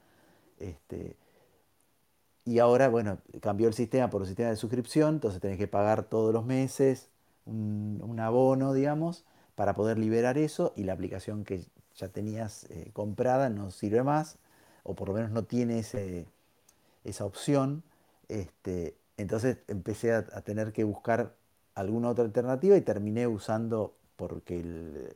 [0.59, 1.16] Este,
[2.51, 6.03] y ahora, bueno, cambió el sistema por un sistema de suscripción, entonces tenés que pagar
[6.03, 7.09] todos los meses
[7.47, 13.51] un, abono, digamos, para poder liberar eso y la aplicación que ya tenías eh, comprada
[13.51, 14.37] no sirve más,
[14.83, 15.79] o por lo menos no tiene
[17.05, 17.85] esa opción,
[18.29, 21.37] este, entonces empecé a, tener que buscar
[21.77, 25.13] alguna otra alternativa y terminé usando, porque el,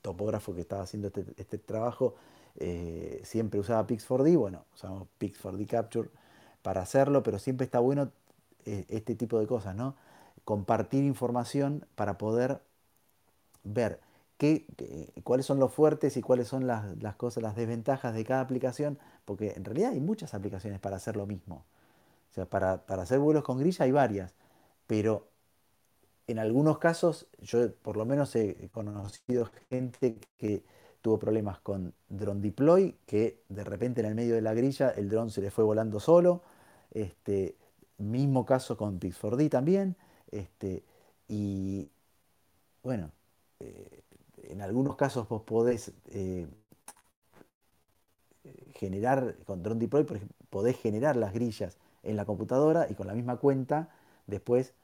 [0.00, 2.14] topógrafo que estaba haciendo este, este trabajo
[2.56, 6.08] eh, siempre usaba Pix4D, bueno, usamos Pix4D Capture
[6.64, 8.10] para hacerlo, pero siempre está bueno
[8.64, 9.96] eh, este tipo de cosas, ¿no?
[10.46, 12.62] Compartir información para poder
[13.64, 14.00] ver
[14.38, 14.64] qué,
[15.24, 18.98] cuáles son los fuertes y cuáles son las, las, cosas, las desventajas de cada aplicación,
[19.26, 21.66] porque en realidad hay muchas aplicaciones para hacer lo mismo.
[22.30, 24.32] O sea, para, hacer vuelos con grilla hay varias,
[24.86, 25.28] pero
[26.26, 30.64] en algunos casos yo por lo menos he conocido gente que
[31.04, 35.10] tuvo problemas con drone deploy, que de repente en el medio de la grilla el
[35.10, 36.40] dron se le fue volando solo.
[36.94, 37.56] Este,
[37.98, 39.96] mismo caso con Pix4D también.
[40.30, 40.84] Este,
[41.28, 41.88] y
[42.82, 43.10] bueno,
[43.60, 44.02] eh,
[44.44, 46.46] en algunos casos vos podés eh,
[48.74, 53.06] generar, con Drone Deploy, por ejemplo, podés generar las grillas en la computadora y con
[53.06, 53.88] la misma cuenta
[54.26, 54.74] después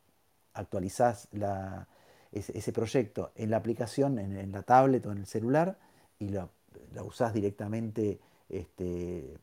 [0.54, 1.28] actualizás
[2.32, 5.78] ese, proyecto en la aplicación, en, la tablet o en el celular
[6.18, 6.50] y lo,
[7.04, 9.36] usás directamente este,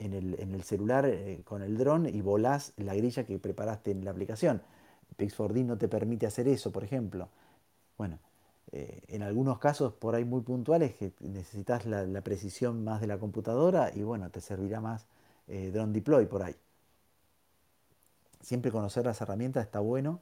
[0.00, 4.10] en, el, celular eh, con el dron y volás la grilla que preparaste en la
[4.10, 4.62] aplicación.
[5.18, 7.28] Pix4D no te permite hacer eso, por ejemplo.
[7.98, 8.18] Bueno,
[8.72, 13.18] eh, en algunos casos por ahí muy puntuales que necesitas la, precisión más de la
[13.18, 15.06] computadora y bueno, te servirá más
[15.48, 16.54] eh, Drone Deploy por ahí.
[18.40, 20.20] Siempre conocer las herramientas está bueno.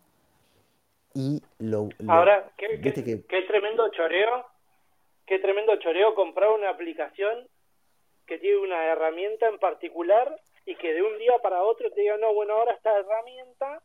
[1.14, 4.46] Y lo, Ahora, qué, qué, tremendo choreo,
[5.26, 7.48] qué tremendo choreo comprar una aplicación
[8.28, 12.18] que tiene una herramienta en particular y que de un día para otro te diga,
[12.18, 13.82] no, bueno, ahora esta herramienta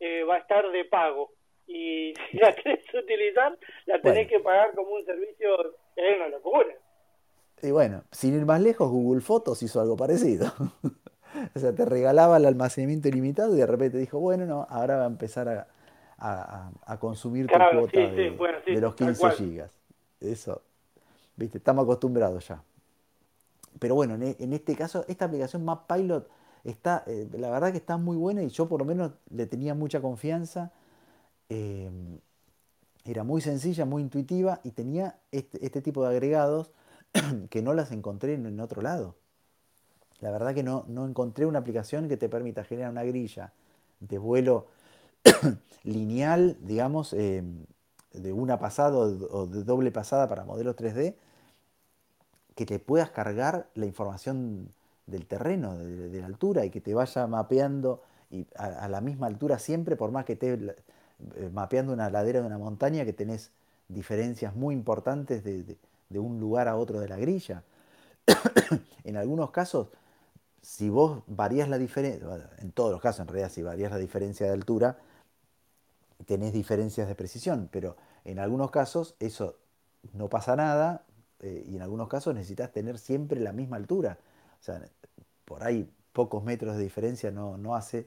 [0.00, 1.30] eh, va a estar de pago
[1.66, 6.74] y si la querés utilizar, la tenés que pagar como un servicio, es una locura.
[7.62, 10.52] Y bueno, sin ir más lejos, Google Fotos hizo algo parecido.
[11.54, 15.04] o sea, te regalaba el almacenamiento ilimitado y de repente dijo, bueno, no, ahora va
[15.04, 19.80] a empezar a, a, consumir tu cuota de, los 15 gigas.
[20.20, 20.62] Eso,
[21.36, 22.62] viste, estamos acostumbrados ya.
[23.78, 26.28] Pero bueno, en, este caso, esta aplicación MapPilot
[26.64, 29.74] está, eh, la verdad que está muy buena y yo por lo menos le tenía
[29.74, 30.72] mucha confianza.
[31.48, 32.18] Em,
[33.04, 36.70] era muy sencilla, muy intuitiva y tenía este, este tipo de agregados
[37.50, 39.16] que no las encontré en, otro lado.
[40.20, 43.52] La verdad que no, no encontré una aplicación que te permita generar una grilla
[44.00, 44.68] de vuelo
[45.84, 47.66] lineal, digamos, em,
[48.12, 51.16] de una pasada o de doble pasada para modelos 3D,
[52.54, 54.68] que te puedas cargar la información
[55.06, 58.02] del terreno, de, la altura, y que te vaya mapeando
[58.56, 62.58] a, la misma altura siempre, por más que esté eh, mapeando una ladera de una
[62.58, 63.50] montaña, que tenés
[63.88, 65.76] diferencias muy importantes de,
[66.08, 67.64] de un lugar a otro de la grilla.
[69.04, 69.88] en algunos casos,
[70.62, 74.46] si vos varías la diferencia, en todos los casos en realidad, si varías la diferencia
[74.46, 74.98] de altura,
[76.24, 79.58] tenés diferencias de precisión, pero en algunos casos eso
[80.14, 81.04] no pasa nada
[81.44, 84.18] eh, y en algunos casos necesitas tener siempre la misma altura.
[84.60, 84.80] O sea,
[85.44, 88.06] por ahí pocos metros de diferencia no, no hace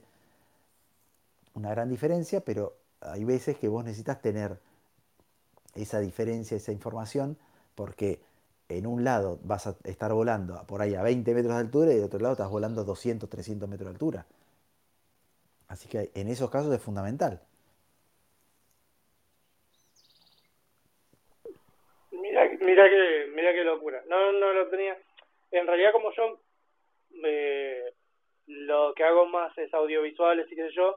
[1.54, 4.58] una gran diferencia, pero hay veces que vos necesitas tener
[5.76, 7.38] esa diferencia, esa información,
[7.76, 8.20] porque
[8.68, 11.96] en un lado vas a estar volando por ahí a 20 metros de altura y
[11.96, 14.26] de otro lado estás volando a 200, 300 metros de altura.
[15.68, 17.40] Así que en esos casos es fundamental.
[22.68, 24.02] Mira que, mira qué locura.
[24.08, 24.94] No, no lo tenía.
[25.50, 26.38] En realidad, como yo
[27.24, 27.94] eh,
[28.46, 30.96] lo que hago más es audiovisuales y qué sé yo,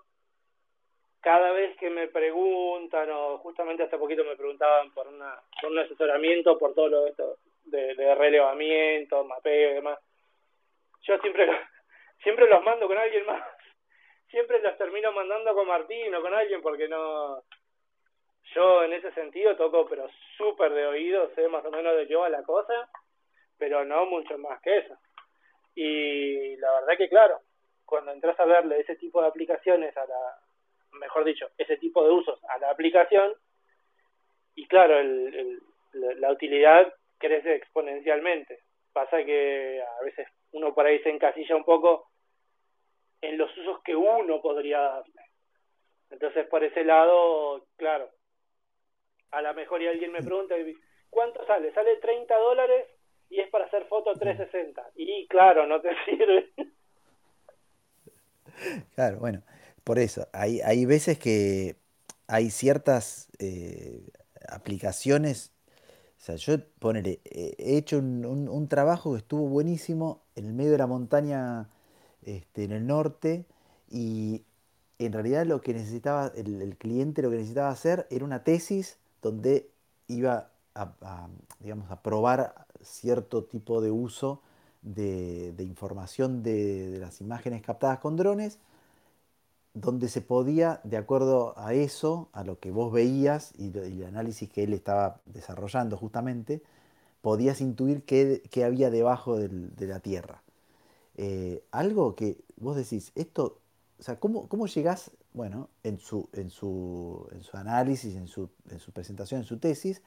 [1.22, 5.80] cada vez que me preguntan, o justamente hace poquito me preguntaban por, una, por un
[5.80, 9.98] asesoramiento, por todo lo esto de, de relevamiento, mapeo y demás,
[11.04, 11.48] yo siempre,
[12.22, 13.42] siempre los mando con alguien más.
[14.30, 17.44] Siempre los termino mandando con Martín o con alguien porque no
[18.54, 22.16] yo en ese sentido toco, pero súper de oído, sé más o menos de qué
[22.16, 22.90] va la cosa,
[23.58, 24.98] pero no mucho más que eso.
[25.76, 27.40] Y la verdad que claro,
[27.86, 30.38] cuando entras a verle ese tipo de aplicaciones a la,
[30.94, 33.34] mejor dicho, ese tipo de usos a la aplicación,
[34.56, 35.62] y claro, el,
[35.94, 38.60] la utilidad crece exponencialmente.
[38.94, 42.10] Pasa que a veces uno por ahí se encasilla un poco
[43.22, 45.22] en los usos que uno podría darle.
[46.10, 48.10] Entonces, por ese lado, claro,
[49.32, 50.56] a lo mejor y alguien me pregunta,
[51.10, 51.74] ¿cuánto sale?
[51.74, 52.88] Sale 30 dólares
[53.30, 54.92] y es para hacer foto 360.
[54.96, 56.52] Y claro, no te sirve.
[58.96, 59.42] Claro, bueno,
[59.84, 61.76] por eso, hay, hay veces que
[62.28, 64.08] hay ciertas eh,
[64.48, 65.52] aplicaciones,
[66.20, 70.78] o sea, yo ponele, he hecho un, trabajo que estuvo buenísimo en el medio de
[70.78, 71.70] la montaña
[72.22, 73.46] este, en el norte
[73.90, 74.44] y
[75.00, 79.70] en realidad lo que necesitaba, el cliente lo que necesitaba hacer era una tesis donde
[80.08, 81.28] iba a,
[81.60, 84.42] digamos, a probar cierto tipo de uso
[84.82, 88.60] de, información de, las imágenes captadas con drones,
[89.74, 94.50] donde se podía, de acuerdo a eso, a lo que vos veías y, el análisis
[94.50, 96.62] que él estaba desarrollando justamente,
[97.22, 100.42] podías intuir qué, había debajo de la Tierra.
[101.16, 103.60] Eh, algo que vos decís, esto,
[104.00, 108.50] o sea, ¿cómo, cómo llegás bueno, en su, en su, en su análisis, en su,
[108.70, 110.02] en su presentación, en su tesis,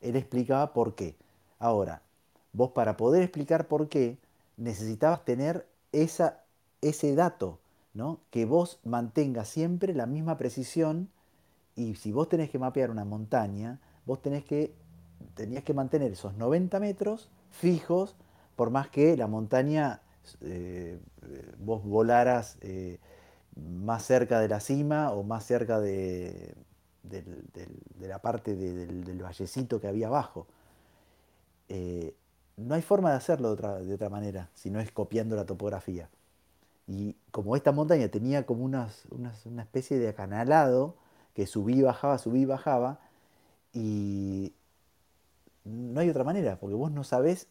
[0.00, 1.16] él explicaba por qué.
[1.58, 2.02] Ahora,
[2.52, 4.18] vos para poder explicar por qué,
[4.56, 6.42] necesitabas tener esa,
[6.80, 7.58] ese dato,
[7.94, 8.20] ¿no?
[8.30, 11.08] que vos mantengas siempre la misma precisión
[11.74, 14.74] y si vos tenés que mapear una montaña, vos tenés que,
[15.34, 18.16] tenías que mantener esos 90 metros fijos,
[18.56, 20.02] por más que la montaña
[20.40, 20.98] eh,
[21.58, 22.98] vos volaras eh,
[23.58, 26.54] más cerca de la cima o más cerca de,
[28.00, 30.46] la parte del, vallecito que había abajo.
[31.68, 32.14] Eh,
[32.56, 35.46] no hay forma de hacerlo de otra, de otra, manera, si no es copiando la
[35.46, 36.08] topografía.
[36.86, 38.88] Y como esta montaña tenía como una
[39.62, 40.96] especie de acanalado
[41.34, 43.00] que subía y bajaba, subía y bajaba,
[43.72, 44.54] y
[45.64, 47.48] no hay otra manera, porque vos no sabés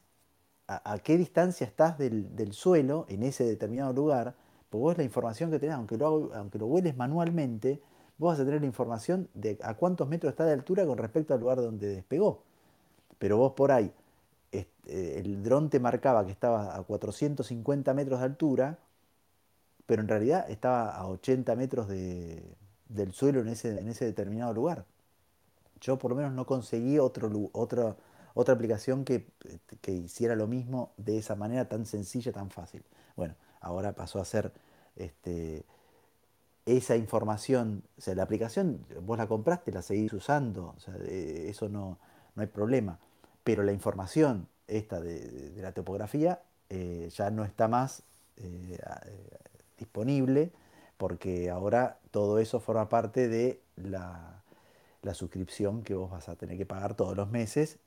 [0.67, 4.35] a, qué distancia estás del, del, suelo en ese determinado lugar,
[4.71, 7.81] vos la información que tenés, aunque lo, aunque lo hueles manualmente,
[8.17, 11.33] vos vas a tener la información de a cuántos metros está de altura con respecto
[11.33, 12.43] al lugar donde despegó.
[13.19, 13.91] Pero vos por ahí,
[14.51, 18.79] este, el dron te marcaba que estaba a 450 metros de altura,
[19.85, 24.85] pero en realidad estaba a 80 metros del suelo en ese, en ese determinado lugar.
[25.79, 27.95] Yo por lo menos no conseguí otro, otra,
[28.33, 29.27] otra aplicación que,
[29.81, 32.83] que hiciera lo mismo de esa manera tan sencilla, tan fácil.
[33.15, 34.51] Bueno, ahora pasó a ser
[34.95, 35.65] este,
[36.65, 41.69] esa información, o sea, la aplicación vos la compraste, la seguís usando, o sea, eso
[41.69, 41.97] no,
[42.35, 42.99] no hay problema,
[43.43, 48.03] pero la información esta de, la topografía eh, ya no está más
[48.37, 48.77] eh,
[49.77, 50.51] disponible,
[50.97, 54.43] porque ahora todo eso forma parte de la,
[55.03, 57.79] la suscripción que vos vas a tener que pagar todos los meses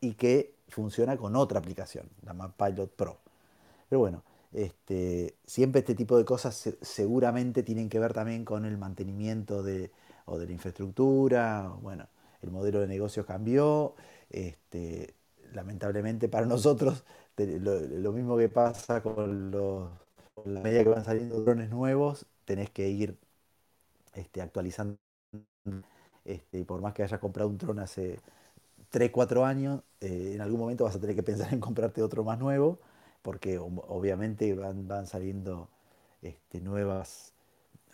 [0.00, 3.18] y que funciona con otra aplicación, la MapPilot Pro.
[3.88, 4.22] Pero bueno,
[4.52, 9.92] este, siempre este tipo de cosas seguramente tienen que ver también con el mantenimiento de,
[10.24, 11.72] o de la infraestructura.
[11.80, 12.08] Bueno,
[12.42, 13.94] el modelo de negocio cambió.
[14.28, 15.14] Este,
[15.52, 17.04] lamentablemente para nosotros,
[17.36, 19.90] lo, mismo que pasa con los,
[20.44, 23.16] la medida que van saliendo drones nuevos, tenés que ir
[24.14, 24.98] este, actualizando.
[26.24, 28.20] Este, por más que hayas comprado un dron hace
[28.90, 32.24] 3, 4 años, eh, en algún momento vas a tener que pensar en comprarte otro
[32.24, 32.80] más nuevo
[33.22, 35.68] porque obviamente van, van saliendo
[36.22, 37.34] este, nuevas,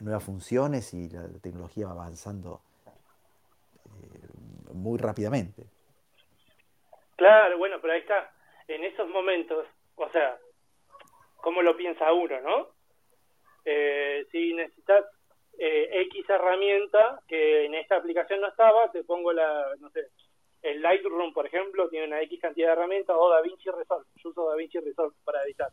[0.00, 5.64] nuevas funciones y la, tecnología va avanzando eh, muy rápidamente.
[7.16, 8.30] Claro, bueno, pero ahí está,
[8.68, 9.66] en esos momentos,
[9.96, 10.38] o sea,
[11.36, 12.68] ¿cómo lo piensa uno, no?
[13.64, 15.06] Eh, si necesitas
[15.58, 20.08] eh, X herramienta que en esta aplicación no estaba, te pongo la, no sé,
[20.66, 24.06] el Lightroom, por ejemplo, tiene una X cantidad de herramientas, o DaVinci Resolve.
[24.16, 25.70] Yo uso DaVinci Resolve para editar.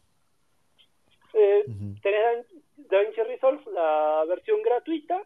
[1.34, 1.66] Eh,
[2.02, 5.22] Tenés DaVinci Resolve, la versión gratuita,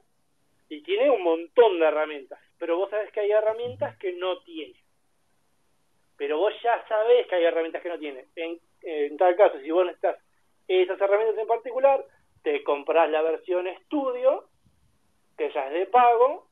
[0.70, 2.40] y tiene un montón de herramientas.
[2.58, 4.80] Pero vos sabés que hay herramientas que no tiene.
[6.18, 8.26] Pero vos ya sabés que hay herramientas que no tiene.
[8.36, 10.18] En, en tal caso, si vos necesitas
[10.68, 12.06] esas herramientas en particular,
[12.42, 14.50] te compras la versión estudio,
[15.38, 16.47] que ya es de pago,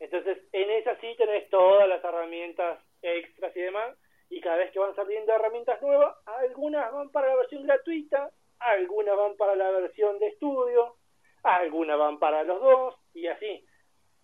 [0.00, 3.96] entonces, en esa sí tenés todas las herramientas extras y demás,
[4.30, 9.16] y cada vez que van saliendo herramientas nuevas, algunas van para la versión gratuita, algunas
[9.16, 10.96] van para la versión de estudio,
[11.42, 13.64] algunas van para los dos, y así.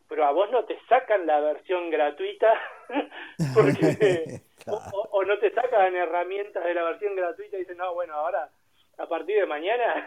[0.09, 2.55] Pero a vos no te sacan la versión gratuita,
[3.55, 4.41] porque,
[5.11, 8.49] o, no te sacan herramientas de la versión gratuita y dicen, no, bueno, ahora,
[8.97, 10.07] a partir de mañana,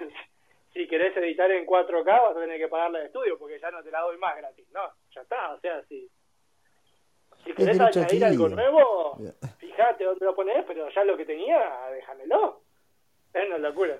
[0.73, 3.83] si querés editar en 4K vas a tener que pagarla de estudio, porque ya no
[3.83, 4.67] te la doy más gratis.
[4.71, 4.81] No,
[5.13, 6.09] ya está, o sea, si,
[7.43, 9.17] si querés añadir algo nuevo,
[9.57, 11.59] fíjate dónde lo pones, pero ya lo que tenía,
[11.91, 12.61] déjamelo.
[13.33, 13.99] Es una locura.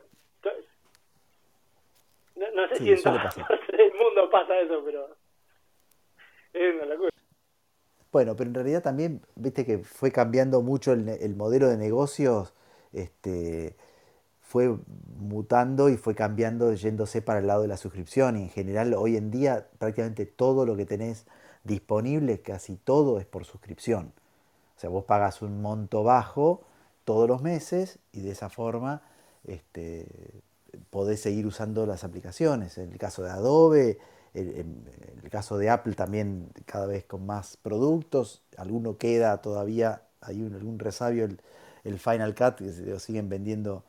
[2.36, 5.16] No, no sé si en todo el mundo pasa eso, pero
[6.54, 7.10] es una locura.
[8.12, 12.56] Bueno, pero en realidad también, viste que fue cambiando mucho el, el modelo de negocios,
[12.92, 13.76] este
[14.50, 14.76] fue
[15.20, 18.36] mutando y fue cambiando, yéndose para el lado de la suscripción.
[18.36, 21.28] Y en general, hoy en día, prácticamente todo lo que tenés
[21.64, 24.12] disponible, casi todo es por suscripción.
[24.76, 26.64] O sea, vos pagas un monto bajo
[27.06, 29.04] todos los meses y de esa forma
[29.46, 30.08] este,
[30.90, 32.80] podés seguir usando las aplicaciones.
[32.80, 34.00] En el caso de Adobe,
[34.34, 34.84] en
[35.24, 38.42] el caso de Apple también cada vez con más productos.
[38.58, 41.40] Alguno queda todavía, hay un, algún resabio, el,
[41.84, 43.84] el Final Cut, que se lo siguen vendiendo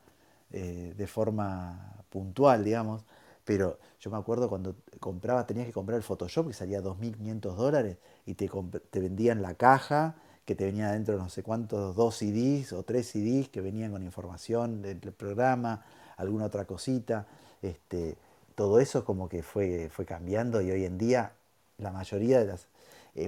[0.53, 3.05] eh, de forma puntual, digamos,
[3.45, 7.97] pero yo me acuerdo cuando compraba, tenías que comprar el Photoshop que salía 2.500 dólares
[8.25, 8.49] y te,
[8.89, 13.07] te vendían la caja que te venía dentro no sé cuántos, dos CDs o tres
[13.07, 15.85] CDs que venían con información del programa,
[16.17, 17.27] alguna otra cosita.
[17.61, 18.17] Este,
[18.55, 21.33] todo eso como que fue, fue cambiando y hoy en día
[21.77, 22.67] la mayoría de las,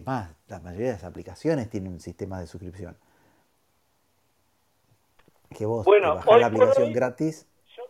[0.06, 2.96] más, la mayoría de las aplicaciones tienen un sistema de suscripción
[5.54, 7.48] que vos bueno, la aplicación gratis.
[7.76, 7.84] Yo,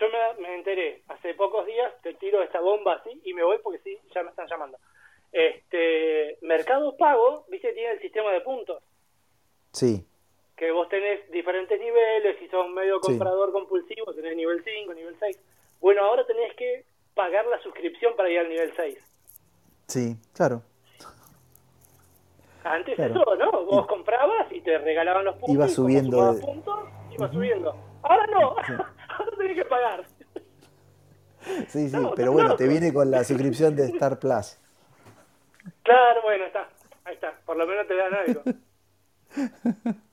[0.00, 0.06] yo
[0.40, 3.98] me, enteré hace pocos días, te tiro esta bomba así y me voy porque sí,
[4.14, 4.78] ya me están llamando.
[5.32, 8.82] Este Mercado Pago, viste, tiene el sistema de puntos.
[9.72, 10.06] Sí.
[10.56, 15.38] Que vos tenés diferentes niveles, si sos medio comprador compulsivo, tenés nivel 5, nivel 6.
[15.80, 16.84] Bueno, ahora tenés que
[17.14, 18.98] pagar la suscripción para ir al nivel 6.
[19.88, 20.62] Sí, claro.
[22.64, 23.64] Antes eso, ¿no?
[23.66, 25.54] Vos comprabas y te regalaban los puntos.
[25.54, 26.34] Iba subiendo.
[26.34, 26.78] Y puntos,
[27.12, 27.76] iba subiendo.
[28.02, 28.40] Ahora no,
[29.18, 30.04] ahora tenés que pagar.
[31.68, 34.58] Sí, sí, pero bueno, te viene con la suscripción de Star Plus.
[35.82, 36.66] Claro, bueno, está.
[37.04, 37.34] Ahí está.
[37.44, 38.42] Por lo menos te dan algo.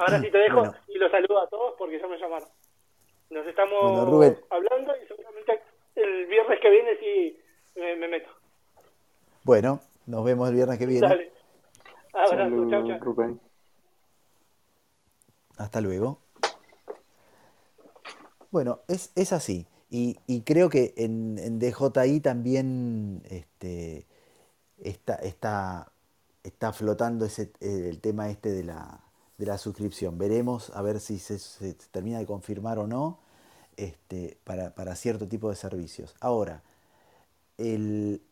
[0.00, 2.48] ahora sí te dejo y los saludo a todos porque ya me llamaron.
[3.30, 5.62] Nos estamos hablando y seguramente
[5.96, 7.40] el viernes que viene sí
[7.74, 8.30] me, me meto.
[9.42, 11.06] Bueno, nos vemos el viernes que viene.
[11.06, 11.32] Dale.
[12.14, 13.38] Abrazo, chao, chao.
[15.58, 16.18] Hasta luego.
[18.50, 19.66] Bueno, es, es así.
[19.90, 24.06] Y, y, creo que en, en, DJI también este,
[24.78, 25.92] está, está,
[26.42, 29.00] está flotando ese, el tema este de la,
[29.36, 30.16] de la suscripción.
[30.16, 33.18] Veremos a ver si se, se termina de confirmar o no
[33.76, 36.14] este, para, para, cierto tipo de servicios.
[36.20, 36.62] Ahora,
[37.56, 38.22] el,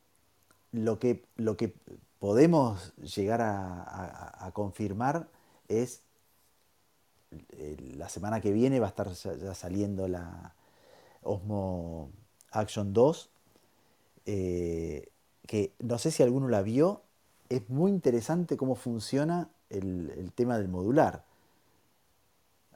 [0.72, 1.74] lo que, lo que
[2.18, 5.28] podemos llegar a, confirmar
[5.68, 6.02] es
[7.50, 10.54] eh, la semana que viene va a estar ya, saliendo la,
[11.22, 12.10] Osmo
[12.52, 13.30] Action 2,
[14.26, 15.08] eh,
[15.46, 17.02] que no sé si alguno la vio,
[17.48, 21.24] es muy interesante cómo funciona el, tema del modular.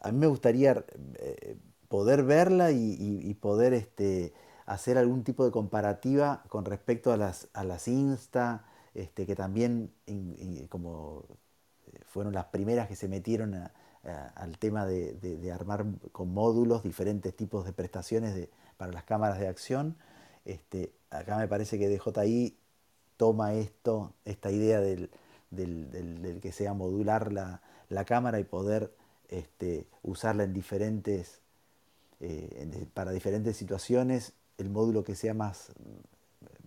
[0.00, 0.84] A mí me gustaría
[1.18, 1.56] eh,
[1.88, 4.32] poder verla y, poder este,
[4.70, 8.64] hacer algún tipo de comparativa con respecto a las, a las Insta,
[8.94, 9.92] este, que también
[10.68, 11.24] como
[11.92, 13.68] eh, fueron las primeras que se metieron
[14.02, 19.96] al tema de, armar con módulos diferentes tipos de prestaciones para las cámaras de acción.
[20.44, 22.56] Este, acá me parece que DJI
[23.16, 25.10] toma esto, esta idea del,
[26.40, 27.60] que sea modular la,
[28.06, 28.94] cámara y poder
[29.28, 31.40] este, usarla en diferentes,
[32.20, 35.72] eh, para diferentes situaciones, el módulo que sea más,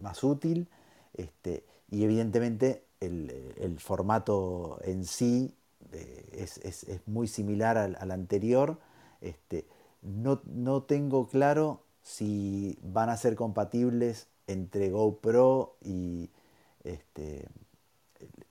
[0.01, 0.67] más útil.
[1.13, 5.53] Este, y evidentemente el, formato en sí
[5.91, 8.79] eh, es, muy similar al, anterior.
[9.21, 9.65] Este,
[10.01, 16.29] no, no, tengo claro si van a ser compatibles entre GoPro y
[16.83, 17.47] este,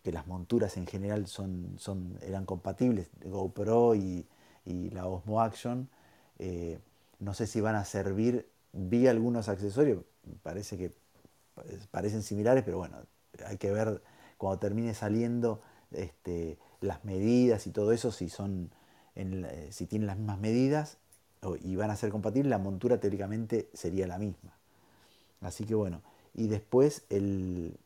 [0.03, 4.27] que las monturas en general son, son, eran compatibles, GoPro y,
[4.65, 5.89] la Osmo Action.
[6.39, 6.79] Eh,
[7.19, 10.05] no sé si van a servir, vi algunos accesorios,
[10.43, 10.93] parece que
[11.91, 12.97] parecen similares, pero bueno,
[13.47, 14.03] hay que ver
[14.39, 15.61] cuando termine saliendo
[15.91, 18.71] este, las medidas y todo eso, si son
[19.15, 20.97] eh, si tienen las mismas medidas
[21.61, 24.57] y van a ser compatibles, la montura teóricamente sería la misma.
[25.41, 26.03] Así que bueno,
[26.35, 27.77] y después el,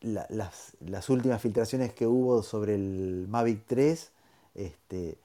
[0.00, 4.10] las, últimas filtraciones que hubo sobre el Mavic 3,
[4.54, 5.18] este,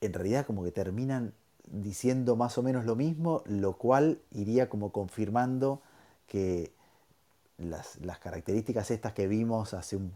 [0.00, 1.34] en realidad como que terminan
[1.70, 5.80] diciendo más o menos lo mismo, lo cual iría como confirmando
[6.26, 6.72] que
[7.58, 10.12] las, características estas que vimos hace un,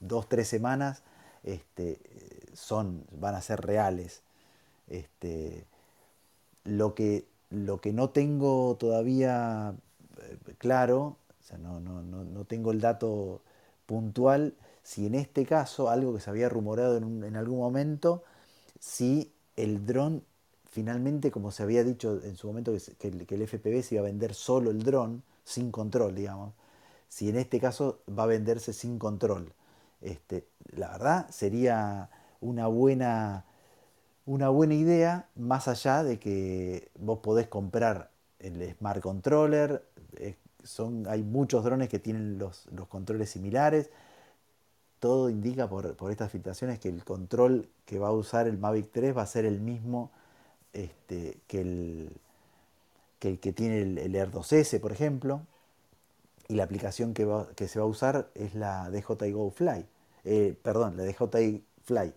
[0.00, 1.02] dos, tres semanas
[1.42, 1.98] este,
[2.54, 4.22] son, van a ser reales.
[4.88, 5.64] Este,
[6.64, 9.74] lo, que, lo que no tengo todavía
[10.18, 13.40] eh, claro, o sea, no, no, no, tengo el dato
[13.86, 18.22] puntual, si en este caso, algo que se había rumorado en, en algún momento,
[18.78, 20.22] si el dron
[20.76, 24.34] finalmente, como se había dicho en su momento, que, el FPV se iba a vender
[24.34, 26.52] solo el dron, sin control, digamos,
[27.08, 29.54] si en este caso va a venderse sin control.
[30.02, 32.10] Este, la verdad sería
[32.42, 33.46] una buena,
[34.26, 39.82] una buena idea, más allá de que vos podés comprar el Smart Controller,
[40.18, 43.88] eh, son, hay muchos drones que tienen los, controles similares,
[45.00, 49.16] todo indica por, estas filtraciones que el control que va a usar el Mavic 3
[49.16, 50.10] va a ser el mismo
[50.76, 52.10] este, que, el,
[53.18, 55.42] que, tiene el, el Air 2S, por ejemplo
[56.48, 57.24] y la aplicación que,
[57.68, 59.86] se va a usar es la DJI Go Fly,
[60.24, 62.12] eh, perdón, la DJI Fly.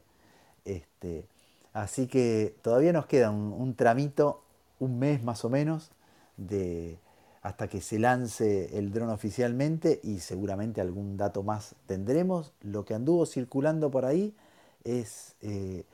[0.65, 1.25] Este,
[1.73, 4.43] así que todavía nos queda un, tramito,
[4.79, 5.91] un mes más o menos,
[6.37, 6.99] de,
[7.41, 12.53] hasta que se lance el dron oficialmente y seguramente algún dato más tendremos.
[12.61, 14.35] Lo que anduvo circulando por ahí
[14.83, 15.85] es eh,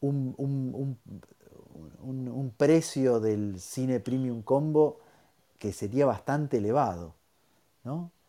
[0.00, 0.98] un,
[2.56, 4.98] precio del cine premium combo
[5.58, 7.14] que sería bastante elevado.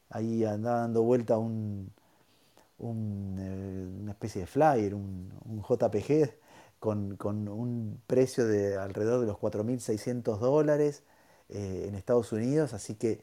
[0.10, 1.92] Ahí andaba dando vuelta un,
[2.80, 5.32] eh, una especie de flyer, un,
[5.68, 6.34] JPG
[6.80, 7.18] con,
[7.50, 11.04] un precio de alrededor de los 4.600 dólares
[11.50, 13.22] eh, en Estados Unidos, así que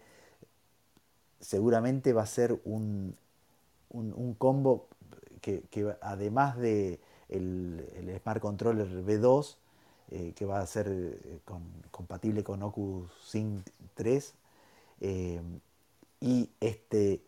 [1.40, 3.16] seguramente va a ser un,
[4.38, 4.88] combo
[5.40, 9.56] que, además de el, Smart Controller V2,
[10.10, 10.88] eh, que va a ser
[11.90, 14.34] compatible con Oculus Sync 3,
[16.20, 17.22] y este,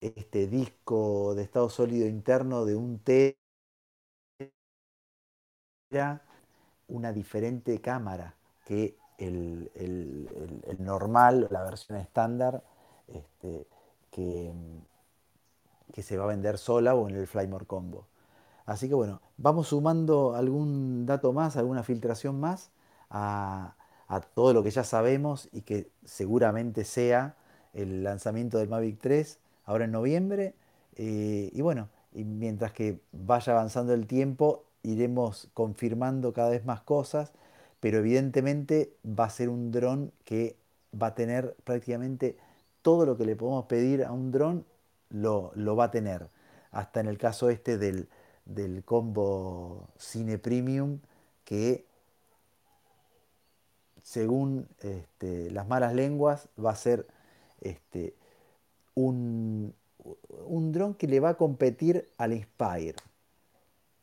[0.00, 3.36] este disco de estado sólido interno de un T
[5.90, 6.22] era
[6.88, 9.70] una diferente cámara que el,
[10.78, 12.62] normal, la versión estándar,
[13.08, 13.66] este,
[14.10, 14.52] que,
[15.92, 18.06] que, se va a vender sola o en el Flymore Combo.
[18.66, 22.70] Así que bueno, vamos sumando algún dato más, alguna filtración más
[23.10, 23.74] a,
[24.34, 27.36] todo lo que ya sabemos y que seguramente sea
[27.74, 30.54] el lanzamiento del Mavic 3 ahora en noviembre.
[30.96, 37.32] Eh, y bueno, mientras que vaya avanzando el tiempo, iremos confirmando cada vez más cosas,
[37.78, 40.56] pero evidentemente va a ser un dron que
[41.00, 42.36] va a tener prácticamente
[42.82, 44.64] todo lo que le podemos pedir a un dron,
[45.10, 46.28] lo, va a tener.
[46.72, 48.08] Hasta en el caso este del,
[48.54, 51.00] del combo Cine Premium,
[51.44, 51.86] que
[54.02, 57.06] según este, las malas lenguas, va a ser
[57.60, 58.14] este,
[58.94, 59.74] un,
[60.46, 62.96] un dron que le va a competir al Inspire,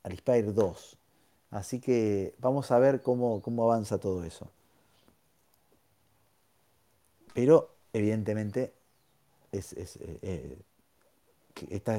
[0.03, 0.97] al Inspire 2.
[1.51, 4.49] Así que vamos a ver cómo, cómo avanza todo eso.
[7.33, 8.73] Pero evidentemente
[9.51, 9.63] eh,
[10.21, 10.57] eh,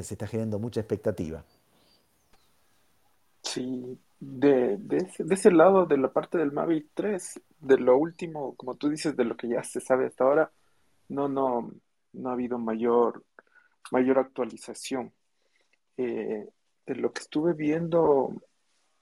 [0.02, 1.44] se está generando mucha expectativa.
[3.48, 7.96] Sí, de, de ese, de ese lado, de la parte del Mavic 3, de lo
[7.96, 10.52] último, como tú dices, de lo que ya se sabe hasta ahora,
[11.08, 11.70] no, no,
[12.12, 13.24] no ha habido mayor,
[13.90, 15.12] mayor actualización.
[15.96, 16.46] Eh,
[16.86, 18.34] de lo que estuve viendo,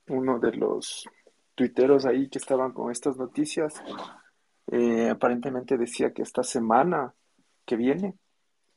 [0.09, 1.09] uno de los
[1.57, 3.75] tuiteros ahí que estaban con estas noticias,
[4.69, 7.13] eh, aparentemente decía que esta semana
[7.65, 8.15] que viene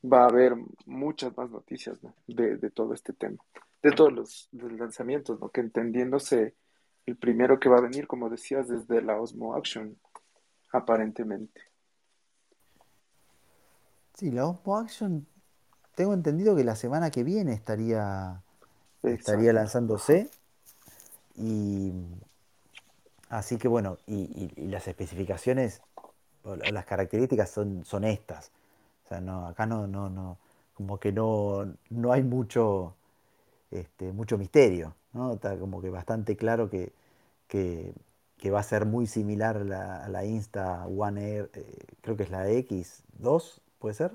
[0.03, 0.55] va a haber
[0.87, 2.15] muchas más noticias, ¿no?
[2.25, 3.37] de, de todo este tema,
[3.81, 5.49] de todos los, los lanzamientos, ¿no?
[5.49, 6.55] que entendiéndose
[7.05, 9.97] el primero que va a venir, como decías, desde la Osmo Action,
[10.71, 11.61] aparentemente.
[14.15, 15.25] Sí, la Osmo Action,
[15.95, 18.41] tengo entendido que la semana que viene estaría,
[19.03, 20.29] estaría lanzándose
[21.37, 21.93] y
[23.29, 25.81] así que bueno, y, y- y las especificaciones
[26.43, 28.51] o la- las características son, son estas.
[29.05, 30.37] O sea, no, acá no, no, no,
[30.73, 32.95] como que no, no hay mucho,
[33.71, 35.33] este, mucho misterio, ¿no?
[35.33, 36.93] Está como que bastante claro que,
[37.47, 37.93] que,
[38.37, 42.17] que va a ser muy similar a la, a la Insta One Air, eh, creo
[42.17, 44.13] que es la X2, ¿puede ser?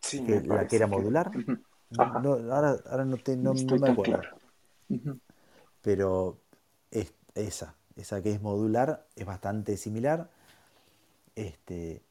[0.00, 1.28] Sí, Que la que era modular.
[1.90, 4.18] No, no, ahora, ahora no, te- no no, no estoy me acuerdo.
[4.18, 4.40] claro.
[5.82, 6.38] Pero
[6.90, 10.30] es, esa, esa que es modular es bastante similar.
[11.36, 12.02] Este,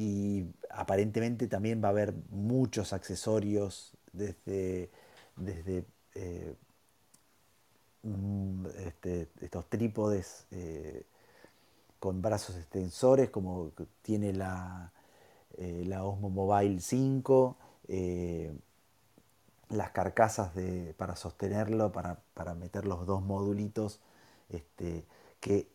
[0.00, 4.90] y aparentemente también va a haber muchos accesorios desde,
[5.36, 5.84] desde
[6.14, 6.54] eh,
[8.78, 11.04] este, estos trípodes eh,
[11.98, 14.90] con brazos extensores como tiene la,
[15.58, 18.54] eh, la Osmo Mobile 5, eh,
[19.68, 24.00] las carcasas de, para sostenerlo, para, para meter los dos modulitos,
[24.48, 25.04] este,
[25.40, 25.68] que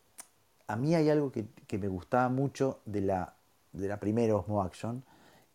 [0.66, 3.35] a mí hay algo que me gustaba mucho de la,
[3.76, 5.04] de la primera Osmo Action,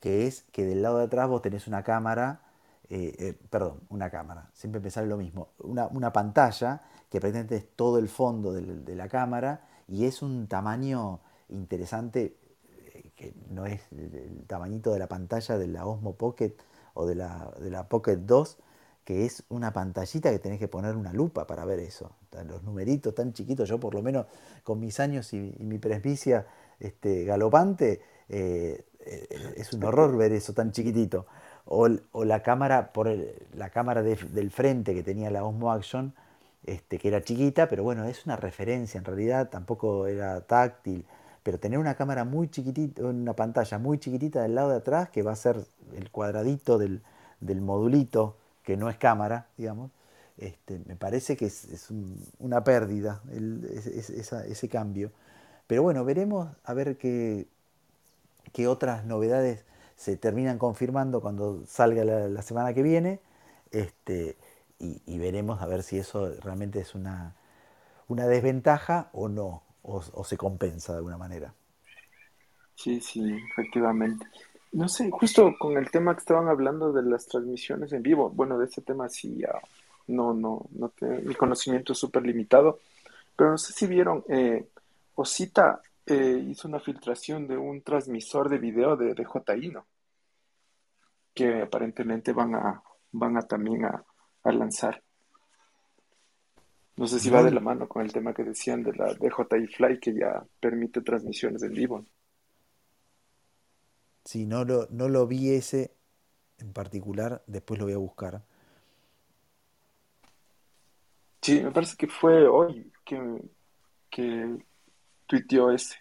[0.01, 2.41] que es que del lado de atrás vos tenés una cámara,
[2.89, 7.67] eh, eh, perdón, una cámara, siempre sale lo mismo, una, una pantalla que prácticamente es
[7.77, 12.37] todo el fondo de, la cámara y es un tamaño interesante
[12.95, 16.55] eh, que no es el, tamañito de la pantalla de la Osmo Pocket
[16.95, 18.59] o de la, de la Pocket 2,
[19.05, 22.13] que es una pantallita que tenés que poner una lupa para ver eso.
[22.47, 24.27] Los numeritos tan chiquitos, yo por lo menos
[24.63, 26.47] con mis años y, y mi presbicia
[26.79, 28.01] este, galopante,
[28.31, 28.85] eh,
[29.57, 31.27] es un horror ver eso tan chiquitito.
[31.67, 35.73] O, o la cámara, por el- la cámara de- del frente que tenía la Osmo
[35.73, 36.15] Action,
[36.67, 41.05] este, que era chiquita, pero bueno, es una referencia en realidad, tampoco era táctil.
[41.43, 45.23] Pero tener una cámara muy chiquitita, una pantalla muy chiquitita del lado de atrás, que
[45.23, 45.65] va a ser
[45.97, 47.03] el cuadradito del,
[47.41, 49.91] del modulito, que no es cámara, digamos,
[50.37, 53.65] este, me parece que es, es un- una pérdida el-
[53.95, 55.13] esa- ese cambio.
[55.67, 57.47] Pero bueno, veremos a ver qué,
[58.53, 59.65] qué otras novedades
[59.97, 63.21] se terminan confirmando cuando salga la, semana que viene.
[63.71, 64.37] Este,
[64.79, 67.35] y, veremos a ver si eso realmente es una,
[68.09, 71.53] una desventaja o no, o, se compensa de alguna manera.
[72.75, 74.27] Sí, sí, efectivamente.
[74.73, 78.59] No sé, justo con el tema que estaban hablando de las transmisiones en vivo, bueno,
[78.59, 79.53] de ese tema sí ya
[80.07, 82.79] no, no, no mi conocimiento es súper limitado,
[83.37, 84.67] pero no sé si vieron, eh,
[85.15, 89.87] Osita eh, hizo una filtración de un transmisor de video de, de JI, ¿no?
[91.35, 92.83] Que aparentemente van a,
[93.13, 94.05] van a también a,
[94.45, 95.03] a lanzar.
[96.97, 99.67] No sé si va de la mano con el tema que decían de la DJI
[99.69, 102.05] Fly, que ya permite transmisiones en vivo.
[104.25, 105.97] si no lo, no lo vi ese
[106.59, 108.45] en particular, después lo voy a buscar.
[111.41, 113.19] Sí, me parece que fue hoy que,
[114.11, 114.59] que
[115.27, 116.00] tuiteó ese.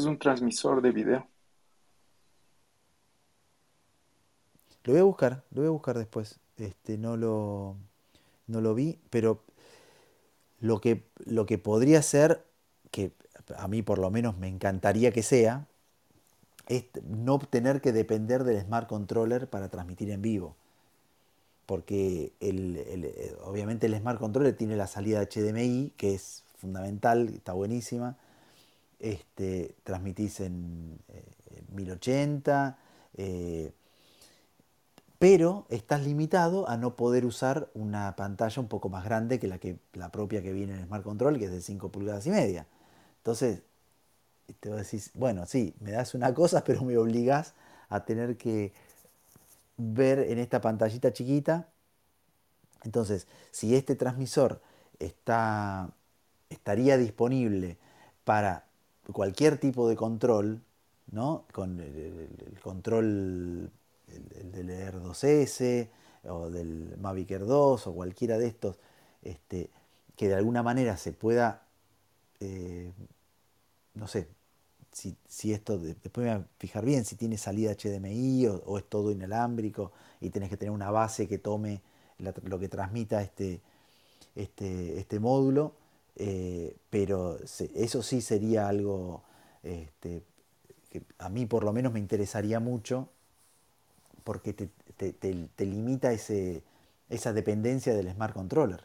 [0.00, 1.28] Es un transmisor de video.
[4.84, 6.38] Lo voy a buscar, lo voy a buscar después.
[6.56, 7.76] Este, no lo,
[8.46, 9.42] no lo vi, pero
[10.60, 12.44] lo que, lo que podría ser,
[12.90, 13.12] que
[13.56, 15.66] a mí por lo menos me encantaría que sea,
[16.68, 20.54] es no tener que depender del Smart Controller para transmitir en vivo.
[21.66, 27.28] Porque el, el- eh, obviamente el Smart Controller tiene la salida HDMI, que es fundamental,
[27.30, 28.16] está buenísima.
[28.98, 32.78] Este, transmitís en, eh, en 1080,
[33.14, 33.72] eh,
[35.18, 39.58] pero estás limitado a no poder usar una pantalla un poco más grande que la,
[39.58, 42.66] que, la propia que viene en Smart Control, que es de 5 pulgadas y media.
[43.18, 43.62] Entonces,
[44.60, 47.54] te vas a decir, bueno, sí, me das una cosa, pero me obligás
[47.88, 48.72] a tener que
[49.76, 51.68] ver en esta pantallita chiquita
[52.84, 54.60] Entonces, si este transmisor
[56.50, 57.78] estaría disponible
[58.24, 58.64] para
[59.12, 60.60] cualquier tipo de control,
[61.10, 61.44] ¿no?
[61.52, 63.70] Con el, control
[64.06, 65.88] del Air 2S
[66.28, 68.76] o del Mavic Air 2 o cualquiera de estos,
[69.22, 69.70] este,
[70.16, 71.62] que de alguna manera se pueda,
[72.40, 72.92] eh,
[73.94, 74.28] no sé,
[75.28, 79.10] si, esto, después me voy a fijar bien si tiene salida HDMI o, es todo
[79.10, 81.82] inalámbrico y tenés que tener una base que tome
[82.18, 83.60] lo que transmita este,
[84.34, 85.74] este, este módulo,
[86.16, 87.38] eh, pero
[87.74, 89.22] eso sí sería algo
[89.62, 90.22] este,
[90.90, 93.10] que a mí por lo menos me interesaría mucho
[94.24, 96.64] porque te, limita ese,
[97.08, 98.84] esa dependencia del Smart Controller.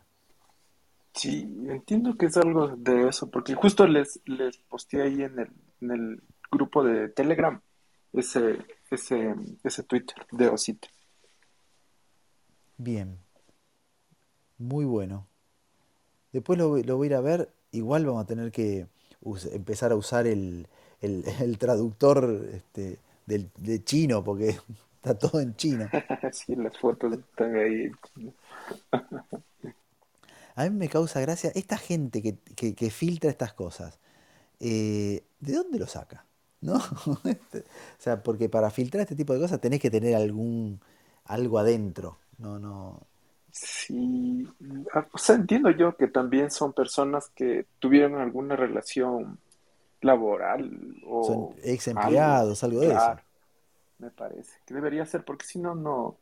[1.14, 5.52] Sí, entiendo que es algo de eso, porque justo les, les posteé ahí en el,
[5.82, 7.60] en el grupo de Telegram
[8.14, 8.60] ese,
[8.90, 10.88] ese, ese Twitter de Osito.
[12.78, 13.18] Bien,
[14.58, 15.28] muy bueno.
[16.32, 18.88] Después lo, lo, voy a ir a ver, igual vamos a tener que
[19.52, 20.68] empezar a usar el,
[21.02, 24.58] el, el traductor este, del, de chino, porque
[24.96, 25.90] está todo en chino.
[26.32, 27.92] sí, las fotos están ahí.
[30.56, 32.36] a mí me causa gracia esta gente que,
[32.74, 34.00] que, filtra estas cosas.
[34.60, 36.26] Eh, ¿De dónde lo saca?
[36.62, 36.76] ¿No?
[36.76, 37.18] o
[37.98, 40.80] sea, porque para filtrar este tipo de cosas tenés que tener algún
[41.26, 42.18] algo adentro.
[42.38, 43.00] No, no.
[43.52, 44.48] Sí,
[44.94, 49.40] ah, o sea, entiendo yo que también son personas que tuvieron alguna relación
[50.02, 53.16] laboral o son ex empleados, algo, de eso.
[54.00, 56.18] Me parece que debería ser, porque si no, no,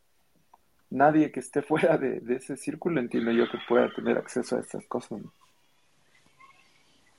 [0.90, 4.86] nadie que esté fuera de, ese círculo entiendo yo que pueda tener acceso a estas
[4.88, 5.22] cosas.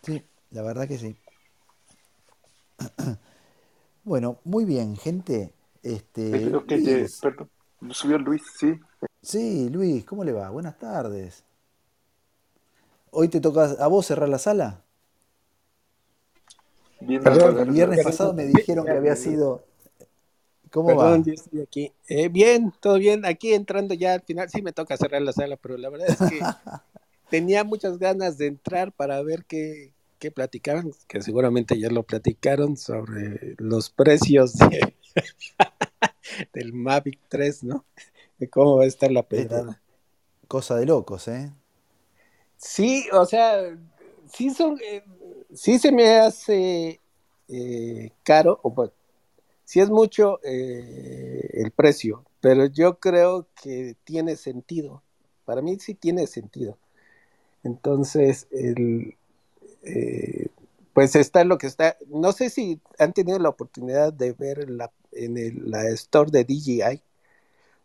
[0.03, 1.17] Sí, la verdad que sí.
[4.03, 5.53] Bueno, muy bien, gente.
[5.83, 7.21] Este, Luis.
[7.21, 7.51] perdón,
[7.91, 8.81] subió Luis, sí.
[9.23, 10.51] Sí, Luis, ¿cómo le va?
[10.51, 11.45] Buenas tardes.
[13.11, 14.83] ¿Hoy te toca a vos cerrar la sala?
[17.23, 19.65] Perdón, el viernes pasado me dijeron que había sido
[20.71, 21.19] ¿Cómo va?
[21.19, 21.93] Yo estoy aquí.
[22.09, 23.25] Eh, bien, todo bien.
[23.25, 26.19] Aquí entrando ya al final, sí me toca cerrar la sala, pero la verdad es
[26.19, 26.41] que
[27.31, 32.77] tenía muchas ganas de entrar para ver qué, qué platicaban, que seguramente ya lo platicaron
[32.77, 34.55] sobre los precios
[36.53, 37.85] del Mavic 3, ¿no?
[38.39, 39.81] De cómo va a estar la pedrada.
[40.49, 41.53] Cosa de locos, ¿eh?
[42.57, 43.77] Sí, o sea,
[44.33, 45.03] sí son, eh,
[45.55, 47.01] sí se me hace
[47.49, 48.91] eh, caro, o pues,
[49.65, 55.03] sí es mucho eh, el precio, pero yo creo que tiene sentido.
[55.45, 56.79] Para mí sí tiene sentido.
[57.63, 59.17] Entonces, el,
[60.93, 61.97] pues está lo que está.
[62.09, 66.45] No sé si han tenido la oportunidad de ver la, en el, la store de
[66.45, 67.03] DJI.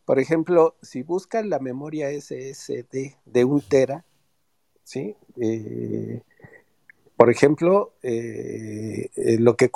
[0.06, 4.06] Por ejemplo, si buscan la memoria SSD de un tera,
[4.84, 5.16] ¿sí?
[5.42, 6.22] Eh,
[7.18, 9.72] por ejemplo, lo que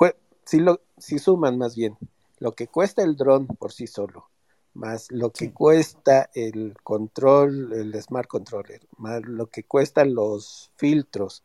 [0.45, 1.97] si, lo, si suman más bien
[2.39, 4.29] lo que cuesta el dron por sí solo,
[4.73, 11.43] más lo que cuesta el control, el smart controller, más lo que cuestan los filtros,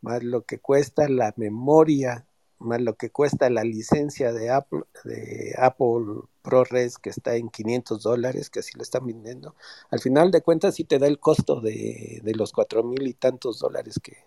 [0.00, 2.26] más lo que cuesta la memoria,
[2.60, 8.02] más lo que cuesta la licencia de Apple, de Apple ProRes que está en 500
[8.02, 9.54] dólares, que así lo están vendiendo.
[9.90, 13.14] Al final de cuentas sí te da el costo de, de los cuatro mil y
[13.14, 14.18] tantos dólares que,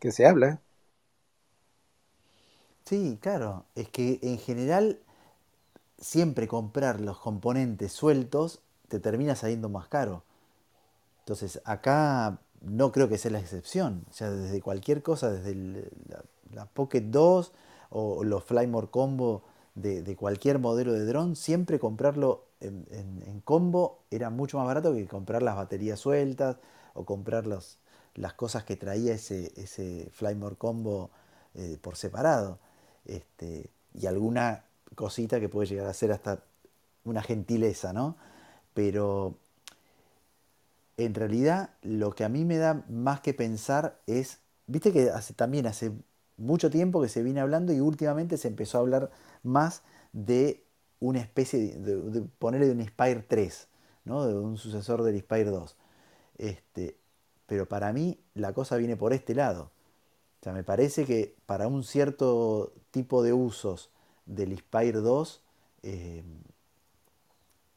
[0.00, 0.60] que se habla.
[2.84, 5.00] Sí, claro, es que en general
[5.98, 10.24] siempre comprar los componentes sueltos te termina saliendo más caro.
[11.20, 14.04] Entonces acá no creo que sea la excepción.
[14.10, 15.54] O sea, desde cualquier cosa, desde
[16.08, 16.24] la,
[16.72, 17.52] Pocket 2
[17.90, 19.42] o los Flymore Combo
[19.74, 25.42] de, cualquier modelo de dron, siempre comprarlo en, combo era mucho más barato que comprar
[25.42, 26.56] las baterías sueltas
[26.94, 31.10] o comprar las cosas que traía ese, ese Flymore Combo
[31.54, 32.58] eh, por separado.
[33.04, 36.42] Este, y alguna cosita que puede llegar a ser hasta
[37.04, 38.16] una gentileza, ¿no?
[38.74, 39.36] Pero
[40.96, 45.66] en realidad lo que a mí me da más que pensar es, viste que también
[45.66, 45.92] hace
[46.36, 49.10] mucho tiempo que se viene hablando y últimamente se empezó a hablar
[49.42, 49.82] más
[50.12, 50.62] de
[51.00, 53.68] una especie de, ponerle de un Inspire 3,
[54.04, 54.26] ¿no?
[54.26, 55.76] de un sucesor del Inspire 2.
[56.38, 56.96] Este,
[57.46, 59.70] pero para mí la cosa viene por este lado.
[60.40, 63.90] O sea, me parece que para un cierto tipo de usos
[64.26, 65.42] del Inspire 2
[65.82, 66.22] eh,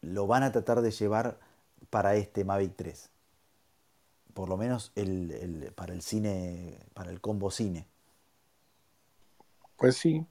[0.01, 1.39] lo van a tratar de llevar
[1.89, 3.10] para este Mavic 3.
[4.34, 7.88] Por lo menos el, para el cine, para el combo cine.
[9.80, 10.26] Pues sí.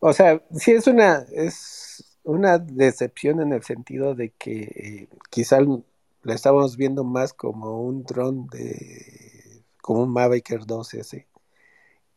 [0.00, 5.58] O sea, sí es una, es una decepción en el sentido de que eh, quizá
[6.22, 11.26] la estamos viendo más como un dron de, como un Mavic Air 2S.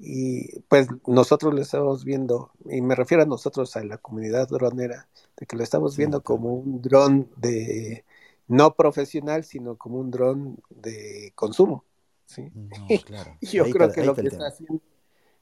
[0.04, 5.08] Y pues nosotros lo estamos viendo, y me refiero a nosotros, a la comunidad dronera,
[5.38, 8.04] de que lo estamos viendo como un dron de
[8.48, 11.86] no profesional, sino como un dron de consumo.
[12.26, 12.52] ¿sí?
[13.06, 13.38] claro.
[13.42, 14.82] yo creo que lo que está haciendo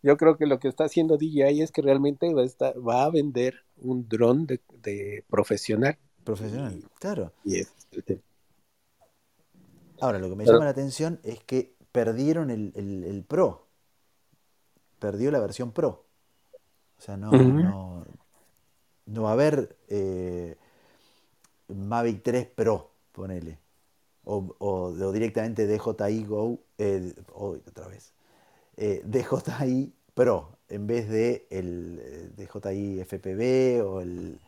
[0.01, 3.09] yo creo que lo que está haciendo DJI es que realmente va a, va a
[3.09, 5.97] vender un dron de, profesional.
[6.23, 7.33] Profesional, claro.
[9.99, 13.67] Ahora, lo que me llama la atención es que perdieron el, Pro.
[14.99, 16.05] Perdió la versión Pro.
[16.97, 18.05] O sea, no, no,
[19.05, 20.57] no, va a haber eh,
[21.67, 23.59] Mavic 3 Pro, ponele.
[24.25, 28.13] O, o, directamente DJI Go, eh, otra vez.
[28.81, 34.39] Eh, DJI Pro en vez de el eh, DJI FPV o el,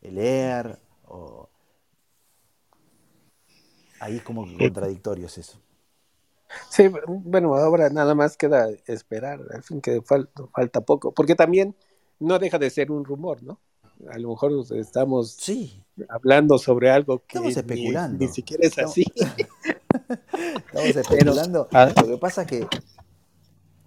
[0.00, 0.78] el Air.
[1.08, 1.48] O...
[3.98, 5.58] Ahí es como contradictorio es eso.
[6.68, 11.76] Sí, bueno, ahora nada más queda esperar, al fin que falta, falta poco, porque también
[12.20, 13.60] no deja de ser un rumor, ¿no?
[14.08, 15.84] A lo mejor estamos sí.
[16.08, 18.18] hablando sobre algo que especulando.
[18.18, 19.04] Ni, siquiera es así.
[20.66, 21.68] estamos especulando.
[21.72, 22.66] Lo que pasa es que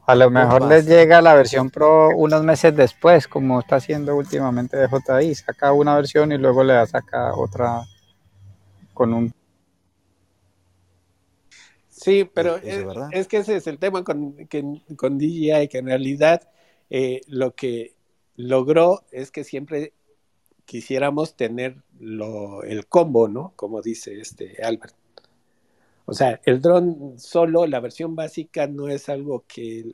[0.05, 4.77] a lo mejor les llega la versión Pro unos meses después, como está haciendo últimamente
[4.77, 5.35] DJI.
[5.35, 7.83] Saca una versión y luego le saca otra
[8.93, 9.33] con un...
[11.89, 14.35] Sí, pero es, que ese es el tema con,
[14.97, 16.49] con DJI, que en realidad
[16.89, 17.95] eh, lo que
[18.35, 19.93] logró es que siempre
[20.65, 23.53] quisiéramos tener lo, el combo, ¿no?
[23.55, 24.95] Como dice este Albert.
[26.05, 29.85] O sea, el dron solo, la versión básica, no es algo que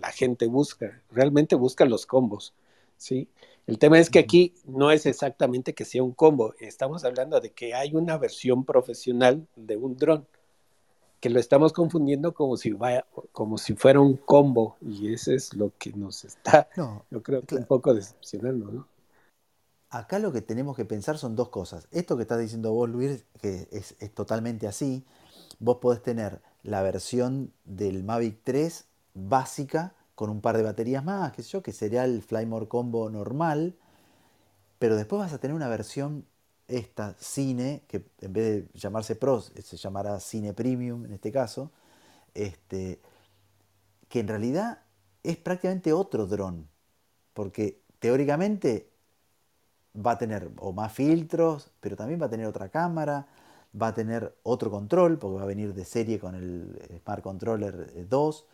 [0.00, 2.54] la gente busca, realmente busca los combos,
[2.96, 3.28] ¿sí?
[3.66, 7.52] El tema es que aquí no es exactamente que sea un combo, estamos hablando de
[7.52, 10.26] que hay una versión profesional de un dron,
[11.20, 15.54] que lo estamos confundiendo como si, vaya, como si fuera un combo, y eso es
[15.54, 16.68] lo que nos está,
[17.10, 18.88] yo creo que un poco decepcionando, ¿no?
[19.90, 21.86] Acá lo que tenemos que pensar son dos cosas.
[21.92, 25.04] Esto que estás diciendo vos, Luis, que es, es totalmente así,
[25.58, 31.32] vos podés tener la versión del Mavic 3 básica con un par de baterías más,
[31.32, 33.76] qué sé yo, que sería el Flymore Combo normal,
[34.78, 36.26] pero después vas a tener una versión
[36.68, 41.70] esta Cine, que en vez de llamarse Pro, se llamará Cine Premium en este caso,
[42.32, 43.00] este,
[44.08, 44.80] que en realidad
[45.22, 46.68] es prácticamente otro dron,
[47.32, 48.90] porque teóricamente
[49.94, 53.26] va a tener o más filtros, pero también va a tener otra cámara,
[53.80, 58.08] va a tener otro control, porque va a venir de serie con el Smart Controller
[58.08, 58.46] 2,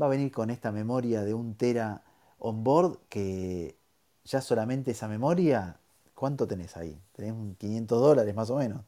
[0.00, 2.02] va a venir con esta memoria de un tera
[2.38, 3.76] on board que
[4.24, 5.78] ya solamente esa memoria,
[6.14, 7.00] ¿cuánto tenés ahí?
[7.12, 8.82] Tenés 500 dólares más o menos.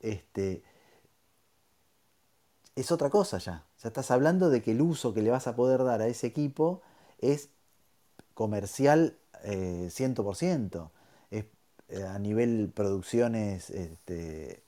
[0.00, 0.62] Este,
[2.76, 3.64] es otra cosa ya.
[3.82, 6.26] Ya estás hablando de que el uso que le vas a poder dar a ese
[6.26, 6.82] equipo
[7.18, 7.50] es
[8.34, 10.90] comercial 100%.
[11.30, 11.44] Eh, es
[11.98, 14.62] eh, a nivel producciones este, eh,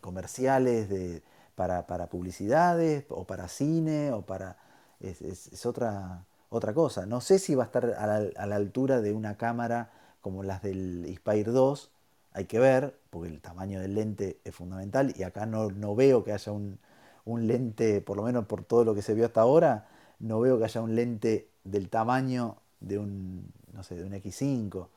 [0.00, 1.22] comerciales de,
[1.54, 4.58] para, para, publicidades o para cine o para...
[5.00, 7.06] Es, otra, otra cosa.
[7.06, 9.90] No sé si va a estar a la, a la, altura de una cámara
[10.20, 11.90] como las del Inspire 2,
[12.32, 16.22] hay que ver, porque el tamaño del lente es fundamental y acá no, no veo
[16.22, 16.78] que haya un,
[17.24, 19.88] un, lente, por lo menos por todo lo que se vio hasta ahora,
[20.18, 24.88] no veo que haya un lente del tamaño de un, no sé, de un X5.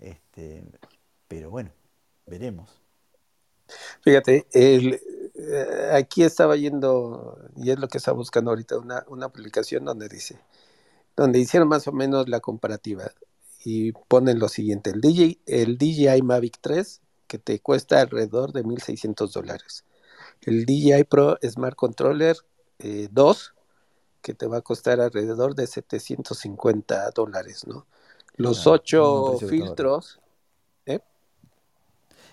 [0.00, 0.64] Este,
[1.28, 1.70] pero bueno,
[2.26, 2.80] veremos.
[4.02, 5.00] Fíjate, el,
[5.34, 10.08] eh, aquí estaba yendo, y es lo que está buscando ahorita, una, una publicación donde
[10.08, 10.38] dice,
[11.16, 13.10] donde hicieron más o menos la comparativa
[13.64, 18.64] y ponen lo siguiente, el, DJ, el DJI Mavic 3 que te cuesta alrededor de
[18.64, 19.84] 1.600 dólares.
[20.40, 22.36] El DJI Pro Smart Controller
[22.78, 23.60] 2 eh,
[24.22, 27.86] que te va a costar alrededor de 750 dólares, ¿no?
[28.36, 30.19] Los ocho filtros,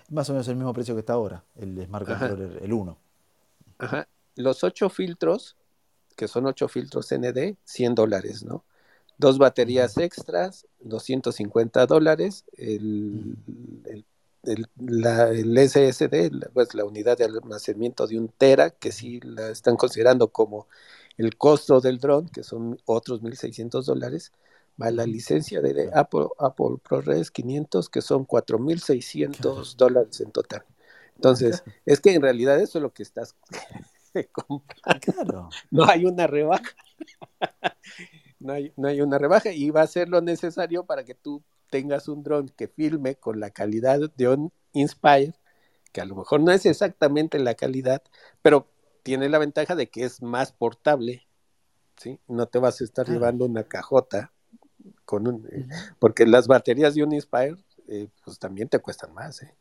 [0.09, 2.97] más o menos el mismo precio que está ahora, el Smart Controller, el 1.
[3.79, 4.07] Ajá.
[4.35, 5.55] Los ocho filtros,
[6.15, 8.63] que son ocho filtros ND, 100 dólares, ¿no?
[9.17, 12.45] Dos baterías extras, 250 dólares.
[12.55, 13.35] El,
[14.43, 19.49] el, la, el SSD, pues la unidad de almacenamiento de un tera, que sí la
[19.49, 20.67] están considerando como
[21.17, 24.31] el costo del dron, que son otros 1.600 dólares
[24.81, 30.63] va la licencia de Apple, Apple ProRes 500, que son 4.600 dólares en total.
[31.15, 33.35] Entonces, es que en realidad eso es lo que estás
[34.31, 35.49] comprando.
[35.71, 36.75] No hay una rebaja.
[38.39, 41.43] no, hay, no hay una rebaja y va a ser lo necesario para que tú
[41.69, 45.33] tengas un dron que filme con la calidad de un Inspire
[45.91, 48.03] que a lo mejor no es exactamente la calidad,
[48.41, 48.67] pero
[49.03, 51.27] tiene la ventaja de que es más portable,
[51.95, 52.19] ¿sí?
[52.27, 54.33] No te vas a estar llevando una cajota
[55.05, 55.67] con un, eh,
[55.99, 57.57] porque las baterías de un Inspire,
[57.87, 59.53] eh, pues también te cuestan más, ¿eh?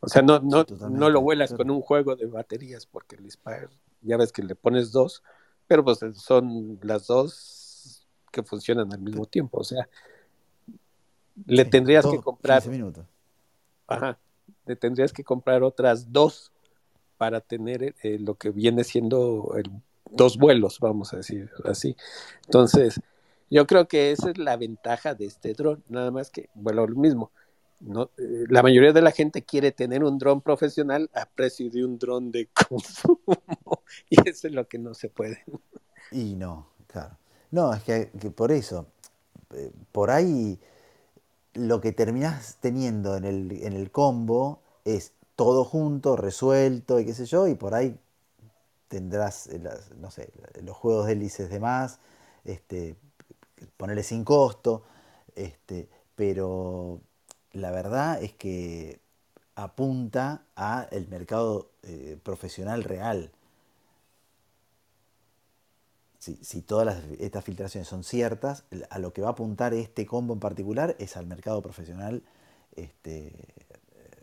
[0.00, 3.68] O sea, no, no, no lo vuelas con un juego de baterías, porque el Inspire,
[4.02, 5.22] ya ves que le pones dos,
[5.66, 9.88] pero pues son las dos que funcionan al mismo tiempo, o sea,
[11.46, 12.66] le tendrías que comprar.
[12.68, 13.06] minutos.
[13.86, 14.18] Ajá,
[14.66, 16.52] le tendrías que comprar otras dos
[17.16, 19.70] para tener eh, lo que viene siendo el,
[20.10, 21.96] dos vuelos, vamos a decir así.
[22.44, 23.00] Entonces,
[23.50, 26.96] yo creo que esa es la ventaja de este dron, nada más que, bueno, lo
[26.96, 27.30] mismo.
[27.80, 31.84] No, eh, la mayoría de la gente quiere tener un dron profesional a precio de
[31.84, 33.18] un dron de consumo
[34.08, 35.44] y eso es lo que no se puede.
[36.10, 37.16] Y no, claro.
[37.50, 38.86] No, es que, por eso,
[39.54, 40.58] eh, por ahí
[41.54, 47.14] lo que terminás teniendo en el, en el combo es todo junto, resuelto y qué
[47.14, 47.96] sé yo, y por ahí
[48.88, 49.60] tendrás, eh,
[49.98, 50.30] no sé,
[50.62, 52.00] los juegos de hélices de más,
[52.44, 52.96] este,
[53.76, 54.84] ponerle sin costo,
[55.34, 57.00] este, pero
[57.52, 59.00] la verdad es que
[59.54, 63.30] apunta a el mercado eh, profesional real.
[66.18, 70.40] Si, todas estas filtraciones son ciertas, a lo que va a apuntar este combo en
[70.40, 72.22] particular es al mercado profesional
[72.76, 73.30] este,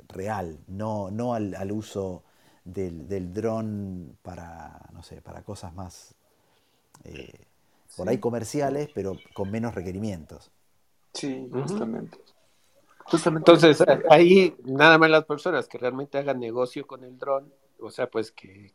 [0.07, 2.23] real, no, no al, uso
[2.65, 6.15] del, del dron para, no sé, para cosas más
[7.03, 7.45] eh,
[7.95, 10.51] por ahí comerciales, pero con menos requerimientos.
[11.13, 12.17] Sí, justamente.
[13.11, 18.09] Entonces, ahí nada más las personas que realmente hagan negocio con el dron, o sea,
[18.09, 18.71] pues que,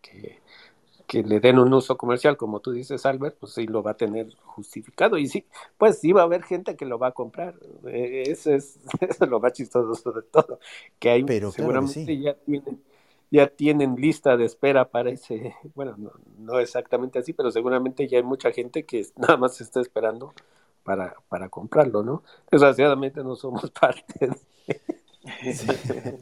[1.07, 3.97] que, le den un uso comercial, como tú dices, Albert, pues sí lo va a
[3.97, 5.17] tener justificado.
[5.17, 5.47] Y sí,
[5.79, 7.55] pues sí va a haber gente que lo va a comprar.
[7.87, 10.59] E, eso es, eso lo más chistoso de todo.
[10.99, 12.83] Que hay Pero seguramente ya tienen
[13.31, 18.19] ya tienen lista de espera para ese, bueno, no, no, exactamente así, pero seguramente ya
[18.19, 20.35] hay mucha gente que nada más está esperando
[20.83, 22.23] para, para comprarlo, ¿no?
[22.51, 24.31] Desgraciadamente no somos parte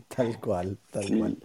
[0.09, 1.39] tal cual, tal cual.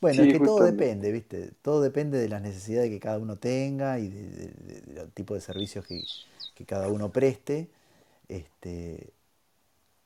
[0.00, 1.52] Bueno, es que todo depende, ¿viste?
[1.60, 6.02] Todo depende de las necesidades que cada uno tenga y del tipo de servicios que,
[6.54, 7.68] que, cada uno preste.
[8.28, 9.12] Este,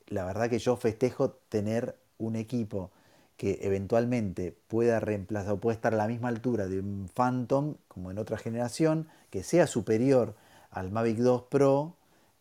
[0.09, 2.91] la verdad que yo festejo tener un equipo
[3.37, 8.11] que eventualmente pueda reemplazar o pueda estar a la misma altura de un Phantom como
[8.11, 10.35] en otra generación, que sea superior
[10.70, 11.97] al Mavic 2 Pro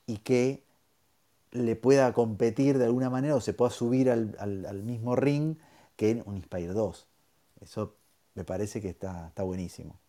[0.05, 0.63] y que
[1.51, 5.57] le pueda competir de alguna manera o se pueda subir al, mismo ring
[5.95, 7.07] que en un Inspire 2.
[7.61, 7.95] Eso
[8.35, 9.99] me parece que está, está buenísimo.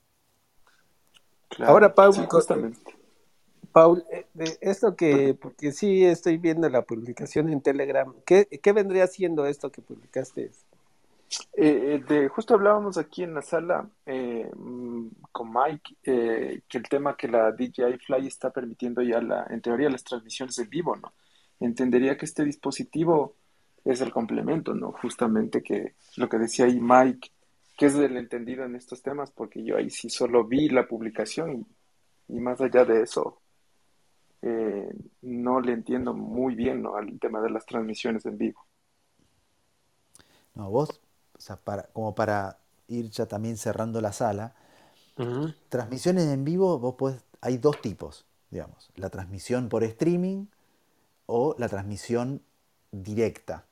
[1.59, 2.15] Ahora, Paul,
[3.73, 4.27] Paul, eh,
[4.61, 9.71] esto que, porque sí estoy viendo la publicación en Telegram, ¿qué, qué vendría siendo esto
[9.71, 10.51] que publicaste?
[11.57, 16.89] Eh, eh, de, justo hablábamos aquí en la sala eh, mm, con Mike que el
[16.89, 20.97] tema que la DJI Fly está permitiendo ya la, en teoría las transmisiones en vivo,
[20.97, 21.15] ¿no?
[21.61, 23.37] Entendería que este dispositivo
[23.85, 24.93] es el complemento, ¿no?
[24.93, 27.31] Justamente que lo que decía ahí Mike,
[27.77, 31.67] que es el entendido en estos temas, porque yo ahí sí solo vi la publicación
[32.29, 33.41] y, más allá de eso,
[35.23, 36.97] no le entiendo muy bien ¿no?
[36.97, 38.67] al tema de las transmisiones en vivo.
[40.55, 41.04] No, vos
[41.65, 44.55] para, como para ir ya también cerrando la sala,
[45.69, 50.47] transmisiones en vivo, vos podés, hay dos tipos, digamos, la transmisión por streaming
[51.27, 52.43] o la transmisión
[52.91, 53.65] directa.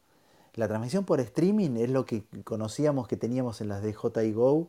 [0.55, 4.69] La transmisión por streaming es lo que conocíamos que teníamos en las DJI Go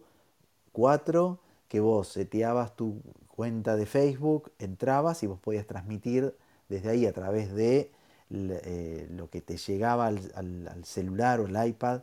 [0.71, 6.35] 4, que vos seteabas tu cuenta de Facebook, entrabas y vos podías transmitir
[6.69, 7.91] desde ahí a través de
[8.29, 12.01] eh, lo que te llegaba al, celular o el iPad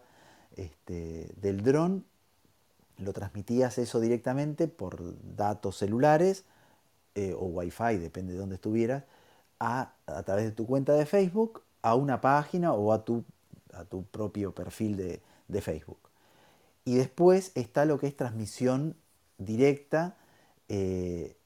[0.57, 2.05] este, del dron,
[2.99, 6.45] lo transmitías eso directamente por datos celulares
[7.15, 9.05] eh, o wifi, depende de dónde estuvieras,
[9.59, 13.25] a, a, través de tu cuenta de Facebook a una página o a tu,
[13.73, 15.21] a tu propio perfil de,
[15.61, 15.99] Facebook.
[16.85, 18.95] Y después está lo que es transmisión
[19.39, 20.17] directa
[20.69, 21.37] eh,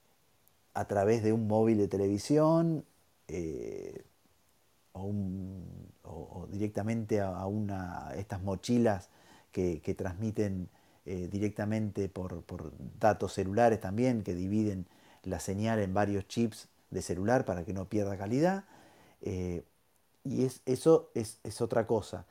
[0.75, 2.85] a través de un móvil de televisión
[3.29, 4.05] eh,
[4.95, 9.11] o directamente a, una, estas mochilas
[9.55, 10.69] que, transmiten
[11.07, 12.43] eh, directamente por,
[12.99, 14.87] datos celulares también, que dividen
[15.23, 18.65] la señal en varios chips de celular para que no pierda calidad.
[19.23, 19.63] Eh,
[20.25, 22.27] y es, eso es, otra cosa.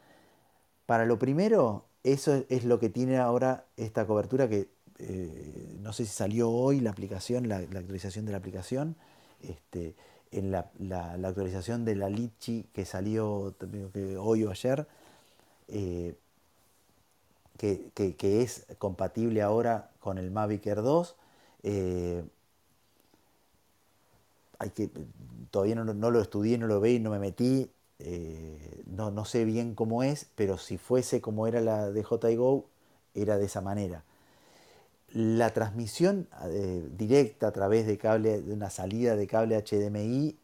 [0.85, 6.05] Para lo primero, eso es, lo que tiene ahora esta cobertura que eh, no sé
[6.05, 8.95] si salió hoy la aplicación, la, actualización de la aplicación.
[9.41, 9.95] Este,
[10.33, 10.69] en la,
[11.27, 13.55] actualización de la Litchi que salió
[13.93, 14.87] que hoy o ayer,
[15.67, 16.15] eh,
[17.57, 21.15] que, es compatible ahora con el Mavic Air 2.
[21.63, 22.23] Eh,
[24.59, 24.89] hay que,
[25.51, 27.69] todavía no, lo estudié, no lo veí, no me metí,
[27.99, 32.03] eh, no, no, sé bien cómo es, pero si fuese como era la de
[32.35, 32.65] Go,
[33.13, 34.03] era de esa manera.
[35.13, 40.35] La transmisión eh, directa a través de, cable, de una salida de cable HDMI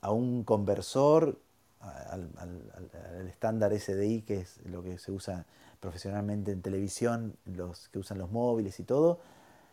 [0.00, 1.38] a un conversor,
[1.80, 5.46] al, estándar SDI, que es lo que se usa
[5.80, 9.20] profesionalmente en televisión, los que usan los móviles y todo,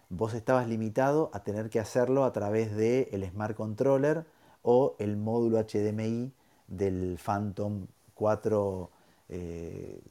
[0.10, 4.26] vos estabas limitado a tener que hacerlo a través del el Smart Controller
[4.62, 6.32] o el módulo HDMI
[6.68, 8.90] del Phantom 4
[9.30, 10.02] eh,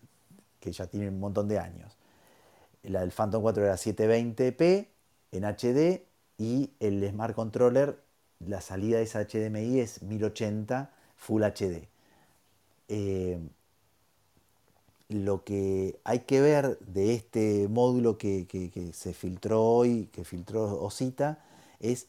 [0.61, 1.97] que ya tiene un montón de años.
[2.85, 4.87] La del Phantom 4 era 720p
[5.33, 6.03] en HD
[6.39, 7.99] y el Smart Controller,
[8.41, 11.89] la salida de esa HDMI es 1080 Full HD.
[12.89, 13.39] Eh,
[15.09, 21.43] lo que hay que ver de este módulo que, se filtró hoy, que filtró Osita,
[21.81, 22.09] es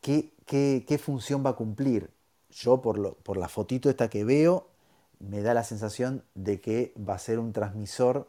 [0.00, 2.10] qué, función va a cumplir.
[2.50, 4.68] Yo por, por la fotito esta que veo,
[5.18, 8.28] me da la sensación de que va a ser un transmisor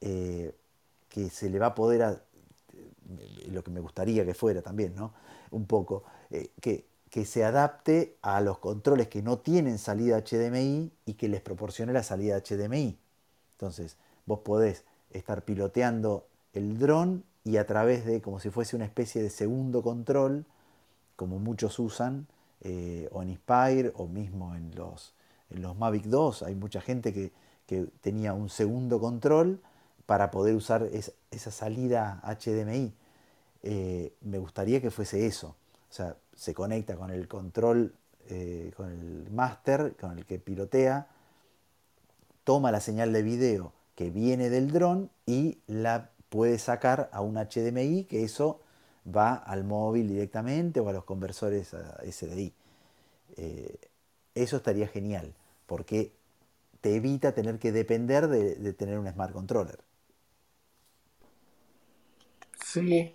[0.00, 0.54] eh,
[1.08, 2.22] que se le va a poder, a,
[3.50, 5.12] lo que me gustaría que fuera también, ¿no?
[5.50, 10.92] Un poco, eh, que, que se adapte a los controles que no tienen salida HDMI
[11.06, 12.98] y que les proporcione la salida HDMI.
[13.52, 13.96] Entonces,
[14.26, 19.22] vos podés estar piloteando el dron y a través de, como si fuese una especie
[19.22, 20.44] de segundo control,
[21.16, 22.26] como muchos usan,
[22.60, 25.14] eh, o en Inspire o mismo en los,
[25.50, 27.32] en los Mavic 2, hay mucha gente que,
[28.00, 29.60] tenía un segundo control
[30.08, 30.88] para poder usar
[31.30, 32.94] esa salida HDMI.
[33.62, 35.48] Eh, me gustaría que fuese eso.
[35.90, 37.94] O sea, se conecta con el control,
[38.30, 41.08] eh, con el master, con el que pilotea,
[42.42, 47.34] toma la señal de video que viene del dron y la puede sacar a un
[47.36, 48.62] HDMI, que eso
[49.14, 52.54] va al móvil directamente o a los conversores SDI.
[53.36, 53.76] Eh,
[54.34, 55.34] eso estaría genial,
[55.66, 56.12] porque
[56.80, 59.86] te evita tener que depender de, de tener un smart controller.
[62.64, 63.14] Sí,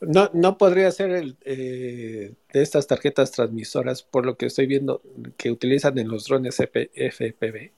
[0.00, 5.02] no, no podría ser el, eh, de estas tarjetas transmisoras, por lo que estoy viendo
[5.36, 7.72] que utilizan en los drones FPV.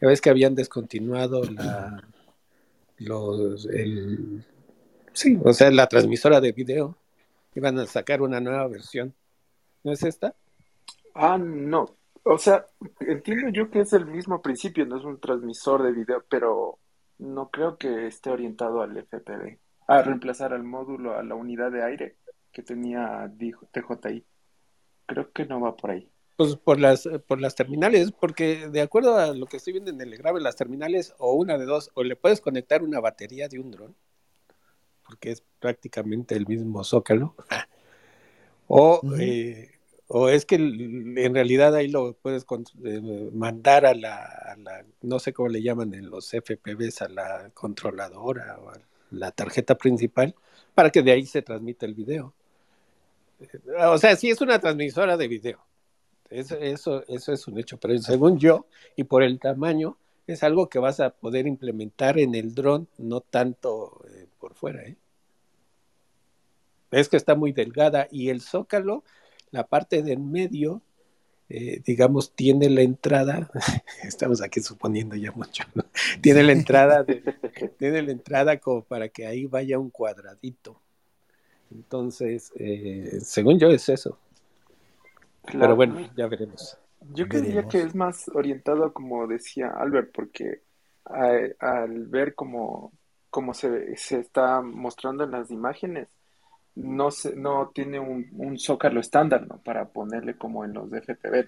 [0.00, 2.06] Ya ves que habían descontinuado la,
[2.98, 4.44] los, el,
[5.12, 6.96] sí, o sea, la transmisora de video.
[7.54, 9.14] Iban a sacar una nueva versión.
[9.82, 10.34] ¿No es esta?
[11.14, 11.96] Ah, no.
[12.22, 12.66] O sea,
[13.00, 16.78] entiendo yo que es el mismo principio, no es un transmisor de video, pero
[17.18, 21.82] no creo que esté orientado al FPV a reemplazar al módulo, a la unidad de
[21.82, 22.16] aire
[22.52, 24.24] que tenía TJI.
[25.06, 26.10] Creo que no va por ahí.
[26.36, 30.00] Pues por las, por las terminales, porque de acuerdo a lo que estoy viendo en
[30.00, 33.58] el grave, las terminales o una de dos, o le puedes conectar una batería de
[33.58, 33.96] un dron,
[35.02, 37.34] porque es prácticamente el mismo zócalo,
[38.66, 39.70] o, eh,
[40.08, 42.44] o es que en realidad ahí lo puedes
[42.84, 47.08] eh, mandar a la, a la, no sé cómo le llaman en los FPVs, a
[47.08, 50.34] la controladora o al la tarjeta principal
[50.74, 52.34] para que de ahí se transmita el video.
[53.88, 55.64] O sea, sí es una transmisora de video.
[56.30, 58.66] Eso, eso, eso es un hecho, pero según yo,
[58.96, 59.96] y por el tamaño,
[60.26, 64.82] es algo que vas a poder implementar en el dron, no tanto eh, por fuera.
[64.82, 64.96] ¿eh?
[66.90, 69.04] Es que está muy delgada y el zócalo,
[69.50, 70.82] la parte de en medio,
[71.48, 73.50] eh, digamos, tiene la entrada,
[74.02, 75.62] estamos aquí suponiendo ya mucho,
[76.20, 77.06] tiene la entrada,
[77.78, 80.80] tiene la entrada como para que ahí vaya un cuadradito.
[81.70, 84.18] Entonces, eh, según yo es eso.
[85.50, 86.78] Pero bueno, ya veremos.
[87.12, 90.62] Yo creía que es más orientado, como decía Albert, porque
[91.04, 92.92] al ver cómo,
[93.30, 96.08] cómo se, se está mostrando en las imágenes,
[96.74, 99.58] no, se, no tiene un, un zócalo estándar, ¿no?
[99.58, 101.46] Para ponerle como en los de FPV,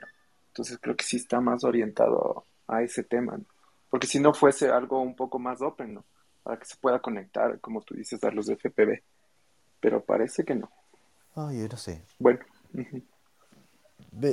[0.49, 3.39] Entonces creo que sí está más orientado a ese tema,
[3.91, 6.05] Porque si no fuese algo un poco más open, ¿no?
[6.43, 9.03] Para que se pueda conectar, como tú dices, a los de FPV.
[9.81, 10.71] Pero parece que no.
[11.35, 12.03] Ay, yo no sé.
[12.19, 12.41] Bueno.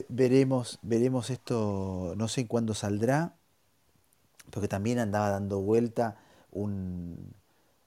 [0.10, 3.36] veremos, veremos esto, no sé cuándo saldrá,
[4.50, 6.18] porque también andaba dando vuelta
[6.52, 7.34] un,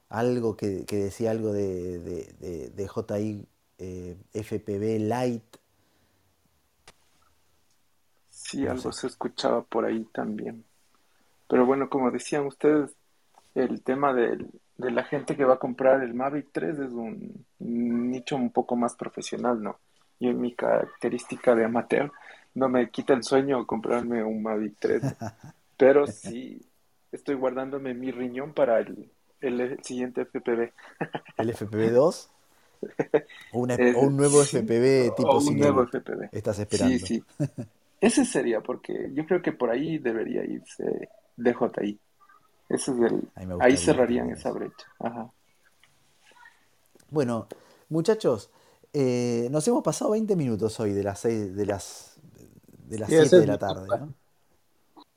[0.09, 3.47] algo que, decía algo de, de, JI
[3.77, 5.43] eh, FPV Light.
[8.29, 10.65] Sí, algo se escuchaba por ahí también.
[11.49, 12.95] Pero bueno, como decían ustedes,
[13.55, 14.37] el tema de
[14.77, 18.95] la gente que va a comprar el Mavic 3 es un nicho un poco más
[18.95, 19.79] profesional, ¿no?
[20.19, 22.11] Y en mi característica de amateur
[22.53, 25.01] no me quita el sueño comprarme un Mavic 3,
[25.77, 26.61] pero sí
[27.11, 29.09] estoy guardándome mi riñón para el,
[29.41, 30.71] el siguiente FPV.
[31.37, 32.29] ¿El FPV 2?
[33.51, 36.29] O, un nuevo FPV tipo o un nuevo FPV.
[36.31, 36.97] Estás esperando.
[36.99, 37.23] Sí, sí.
[38.01, 41.09] Ese sería, porque yo creo que por ahí debería irse
[41.43, 41.99] DJI.
[42.69, 43.27] Ese es el,
[43.59, 44.85] ahí, cerrarían esa brecha.
[44.99, 45.31] Ajá.
[47.09, 47.47] Bueno,
[47.89, 48.51] muchachos,
[48.93, 52.19] eh, nos hemos pasado 20 minutos hoy de las 6 de las
[52.87, 54.13] de las 7 de la tarde, ¿no?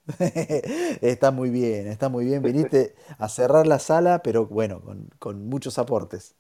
[0.18, 2.42] está muy bien, está muy bien.
[2.42, 6.34] Viniste a cerrar la sala, pero bueno, con, con muchos aportes.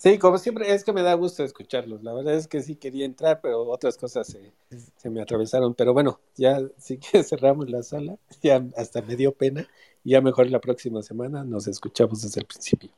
[0.00, 2.02] Sí, como siempre, es que me da gusto escucharlos.
[2.02, 5.74] La verdad es que sí quería entrar, pero otras cosas se, me atravesaron.
[5.74, 9.68] Pero bueno, ya sí que cerramos la sala, ya hasta me dio pena.
[10.02, 12.88] Ya mejor la próxima semana nos escuchamos desde el principio.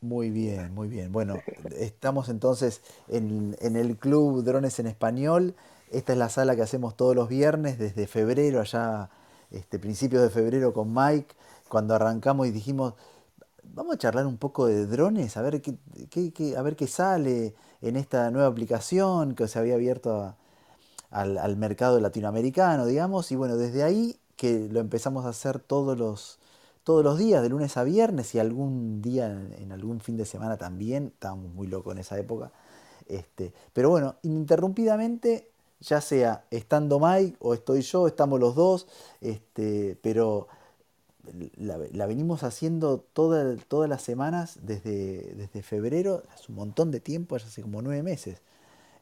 [0.00, 1.12] Muy bien, muy bien.
[1.12, 1.38] Bueno,
[1.78, 5.54] estamos entonces en, el Club Drones en Español.
[5.92, 9.10] Esta es la sala que hacemos todos los viernes desde febrero, allá
[9.52, 11.36] este, principios de febrero con Mike,
[11.68, 12.94] cuando arrancamos y dijimos,
[13.64, 15.76] vamos a charlar un poco de drones, a ver qué,
[16.32, 20.34] qué, a ver qué sale en esta nueva aplicación que se había abierto
[21.10, 26.38] al, mercado latinoamericano, digamos, y bueno, desde ahí que lo empezamos a hacer todos los,
[26.84, 30.56] todos los días, de lunes a viernes y algún día en, algún fin de semana
[30.56, 32.50] también, estábamos muy locos en esa época.
[33.06, 38.86] Este, pero bueno, ininterrumpidamente, ya sea estando Mike o estoy yo, estamos los dos,
[39.20, 40.48] este, pero
[41.56, 47.62] la, venimos haciendo todas las semanas desde, desde febrero, hace un montón de tiempo, hace
[47.62, 48.42] como nueve meses.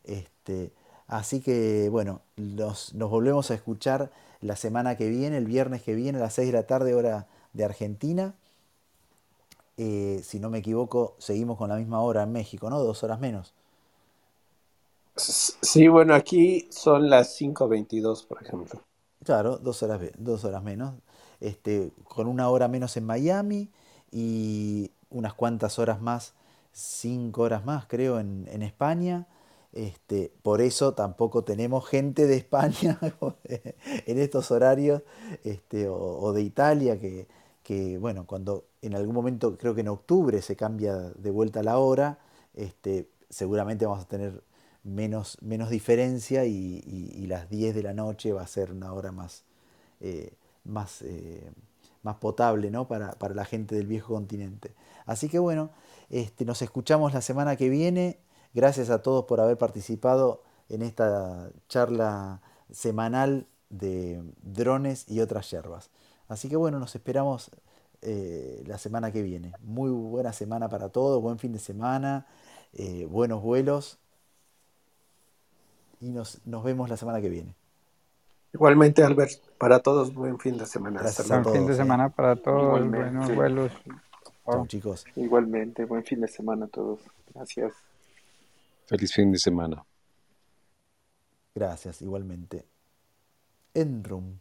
[0.04, 0.72] Este,
[1.06, 4.10] así que bueno, nos, volvemos a escuchar
[4.40, 7.26] la semana que viene, el viernes que viene, a las 6 de la tarde, hora
[7.52, 8.34] de Argentina.
[9.76, 12.78] Eh, si no me equivoco, seguimos con la misma hora en México, ¿no?
[12.80, 13.54] Dos horas menos.
[15.16, 18.80] Sí, bueno, aquí son las 5.22, por ejemplo.
[19.24, 20.94] Claro, dos horas, dos horas menos
[21.40, 23.70] este, con una hora menos en Miami
[24.10, 26.34] y unas cuantas horas más,
[26.72, 29.26] cinco horas más creo en, España.
[29.72, 32.98] Este, por eso tampoco tenemos gente de España
[33.44, 35.02] en estos horarios
[35.44, 40.56] este, o, de Italia que, bueno, cuando en algún momento, creo que en octubre se
[40.56, 42.18] cambia de vuelta la hora,
[43.28, 44.42] seguramente vamos a tener
[44.82, 49.44] menos, menos diferencia y, las 10 de la noche va a ser una hora más,
[50.00, 50.32] eh,
[50.64, 51.50] más, eh,
[52.02, 52.88] más potable ¿no?
[52.88, 54.74] para, para, la gente del viejo continente.
[55.06, 55.70] Así que bueno,
[56.08, 58.18] este, nos escuchamos la semana que viene.
[58.54, 65.90] Gracias a todos por haber participado en esta charla semanal de drones y otras yerbas.
[66.28, 67.50] Así que bueno, nos esperamos
[68.02, 69.52] eh, la semana que viene.
[69.62, 72.26] Muy buena semana para todos, buen fin de semana,
[72.72, 73.98] eh, buenos vuelos
[76.00, 77.54] y nos, nos vemos la semana que viene.
[78.52, 81.02] Igualmente, Albert, para todos, buen fin de semana.
[81.02, 83.72] buen fin de semana para todos, buenos vuelos.
[84.66, 85.04] chicos.
[85.14, 87.00] Igualmente, buen fin de semana a todos.
[87.32, 87.72] Gracias.
[88.86, 89.84] Feliz fin de semana.
[91.54, 92.66] Gracias, igualmente.
[93.74, 94.40] En room.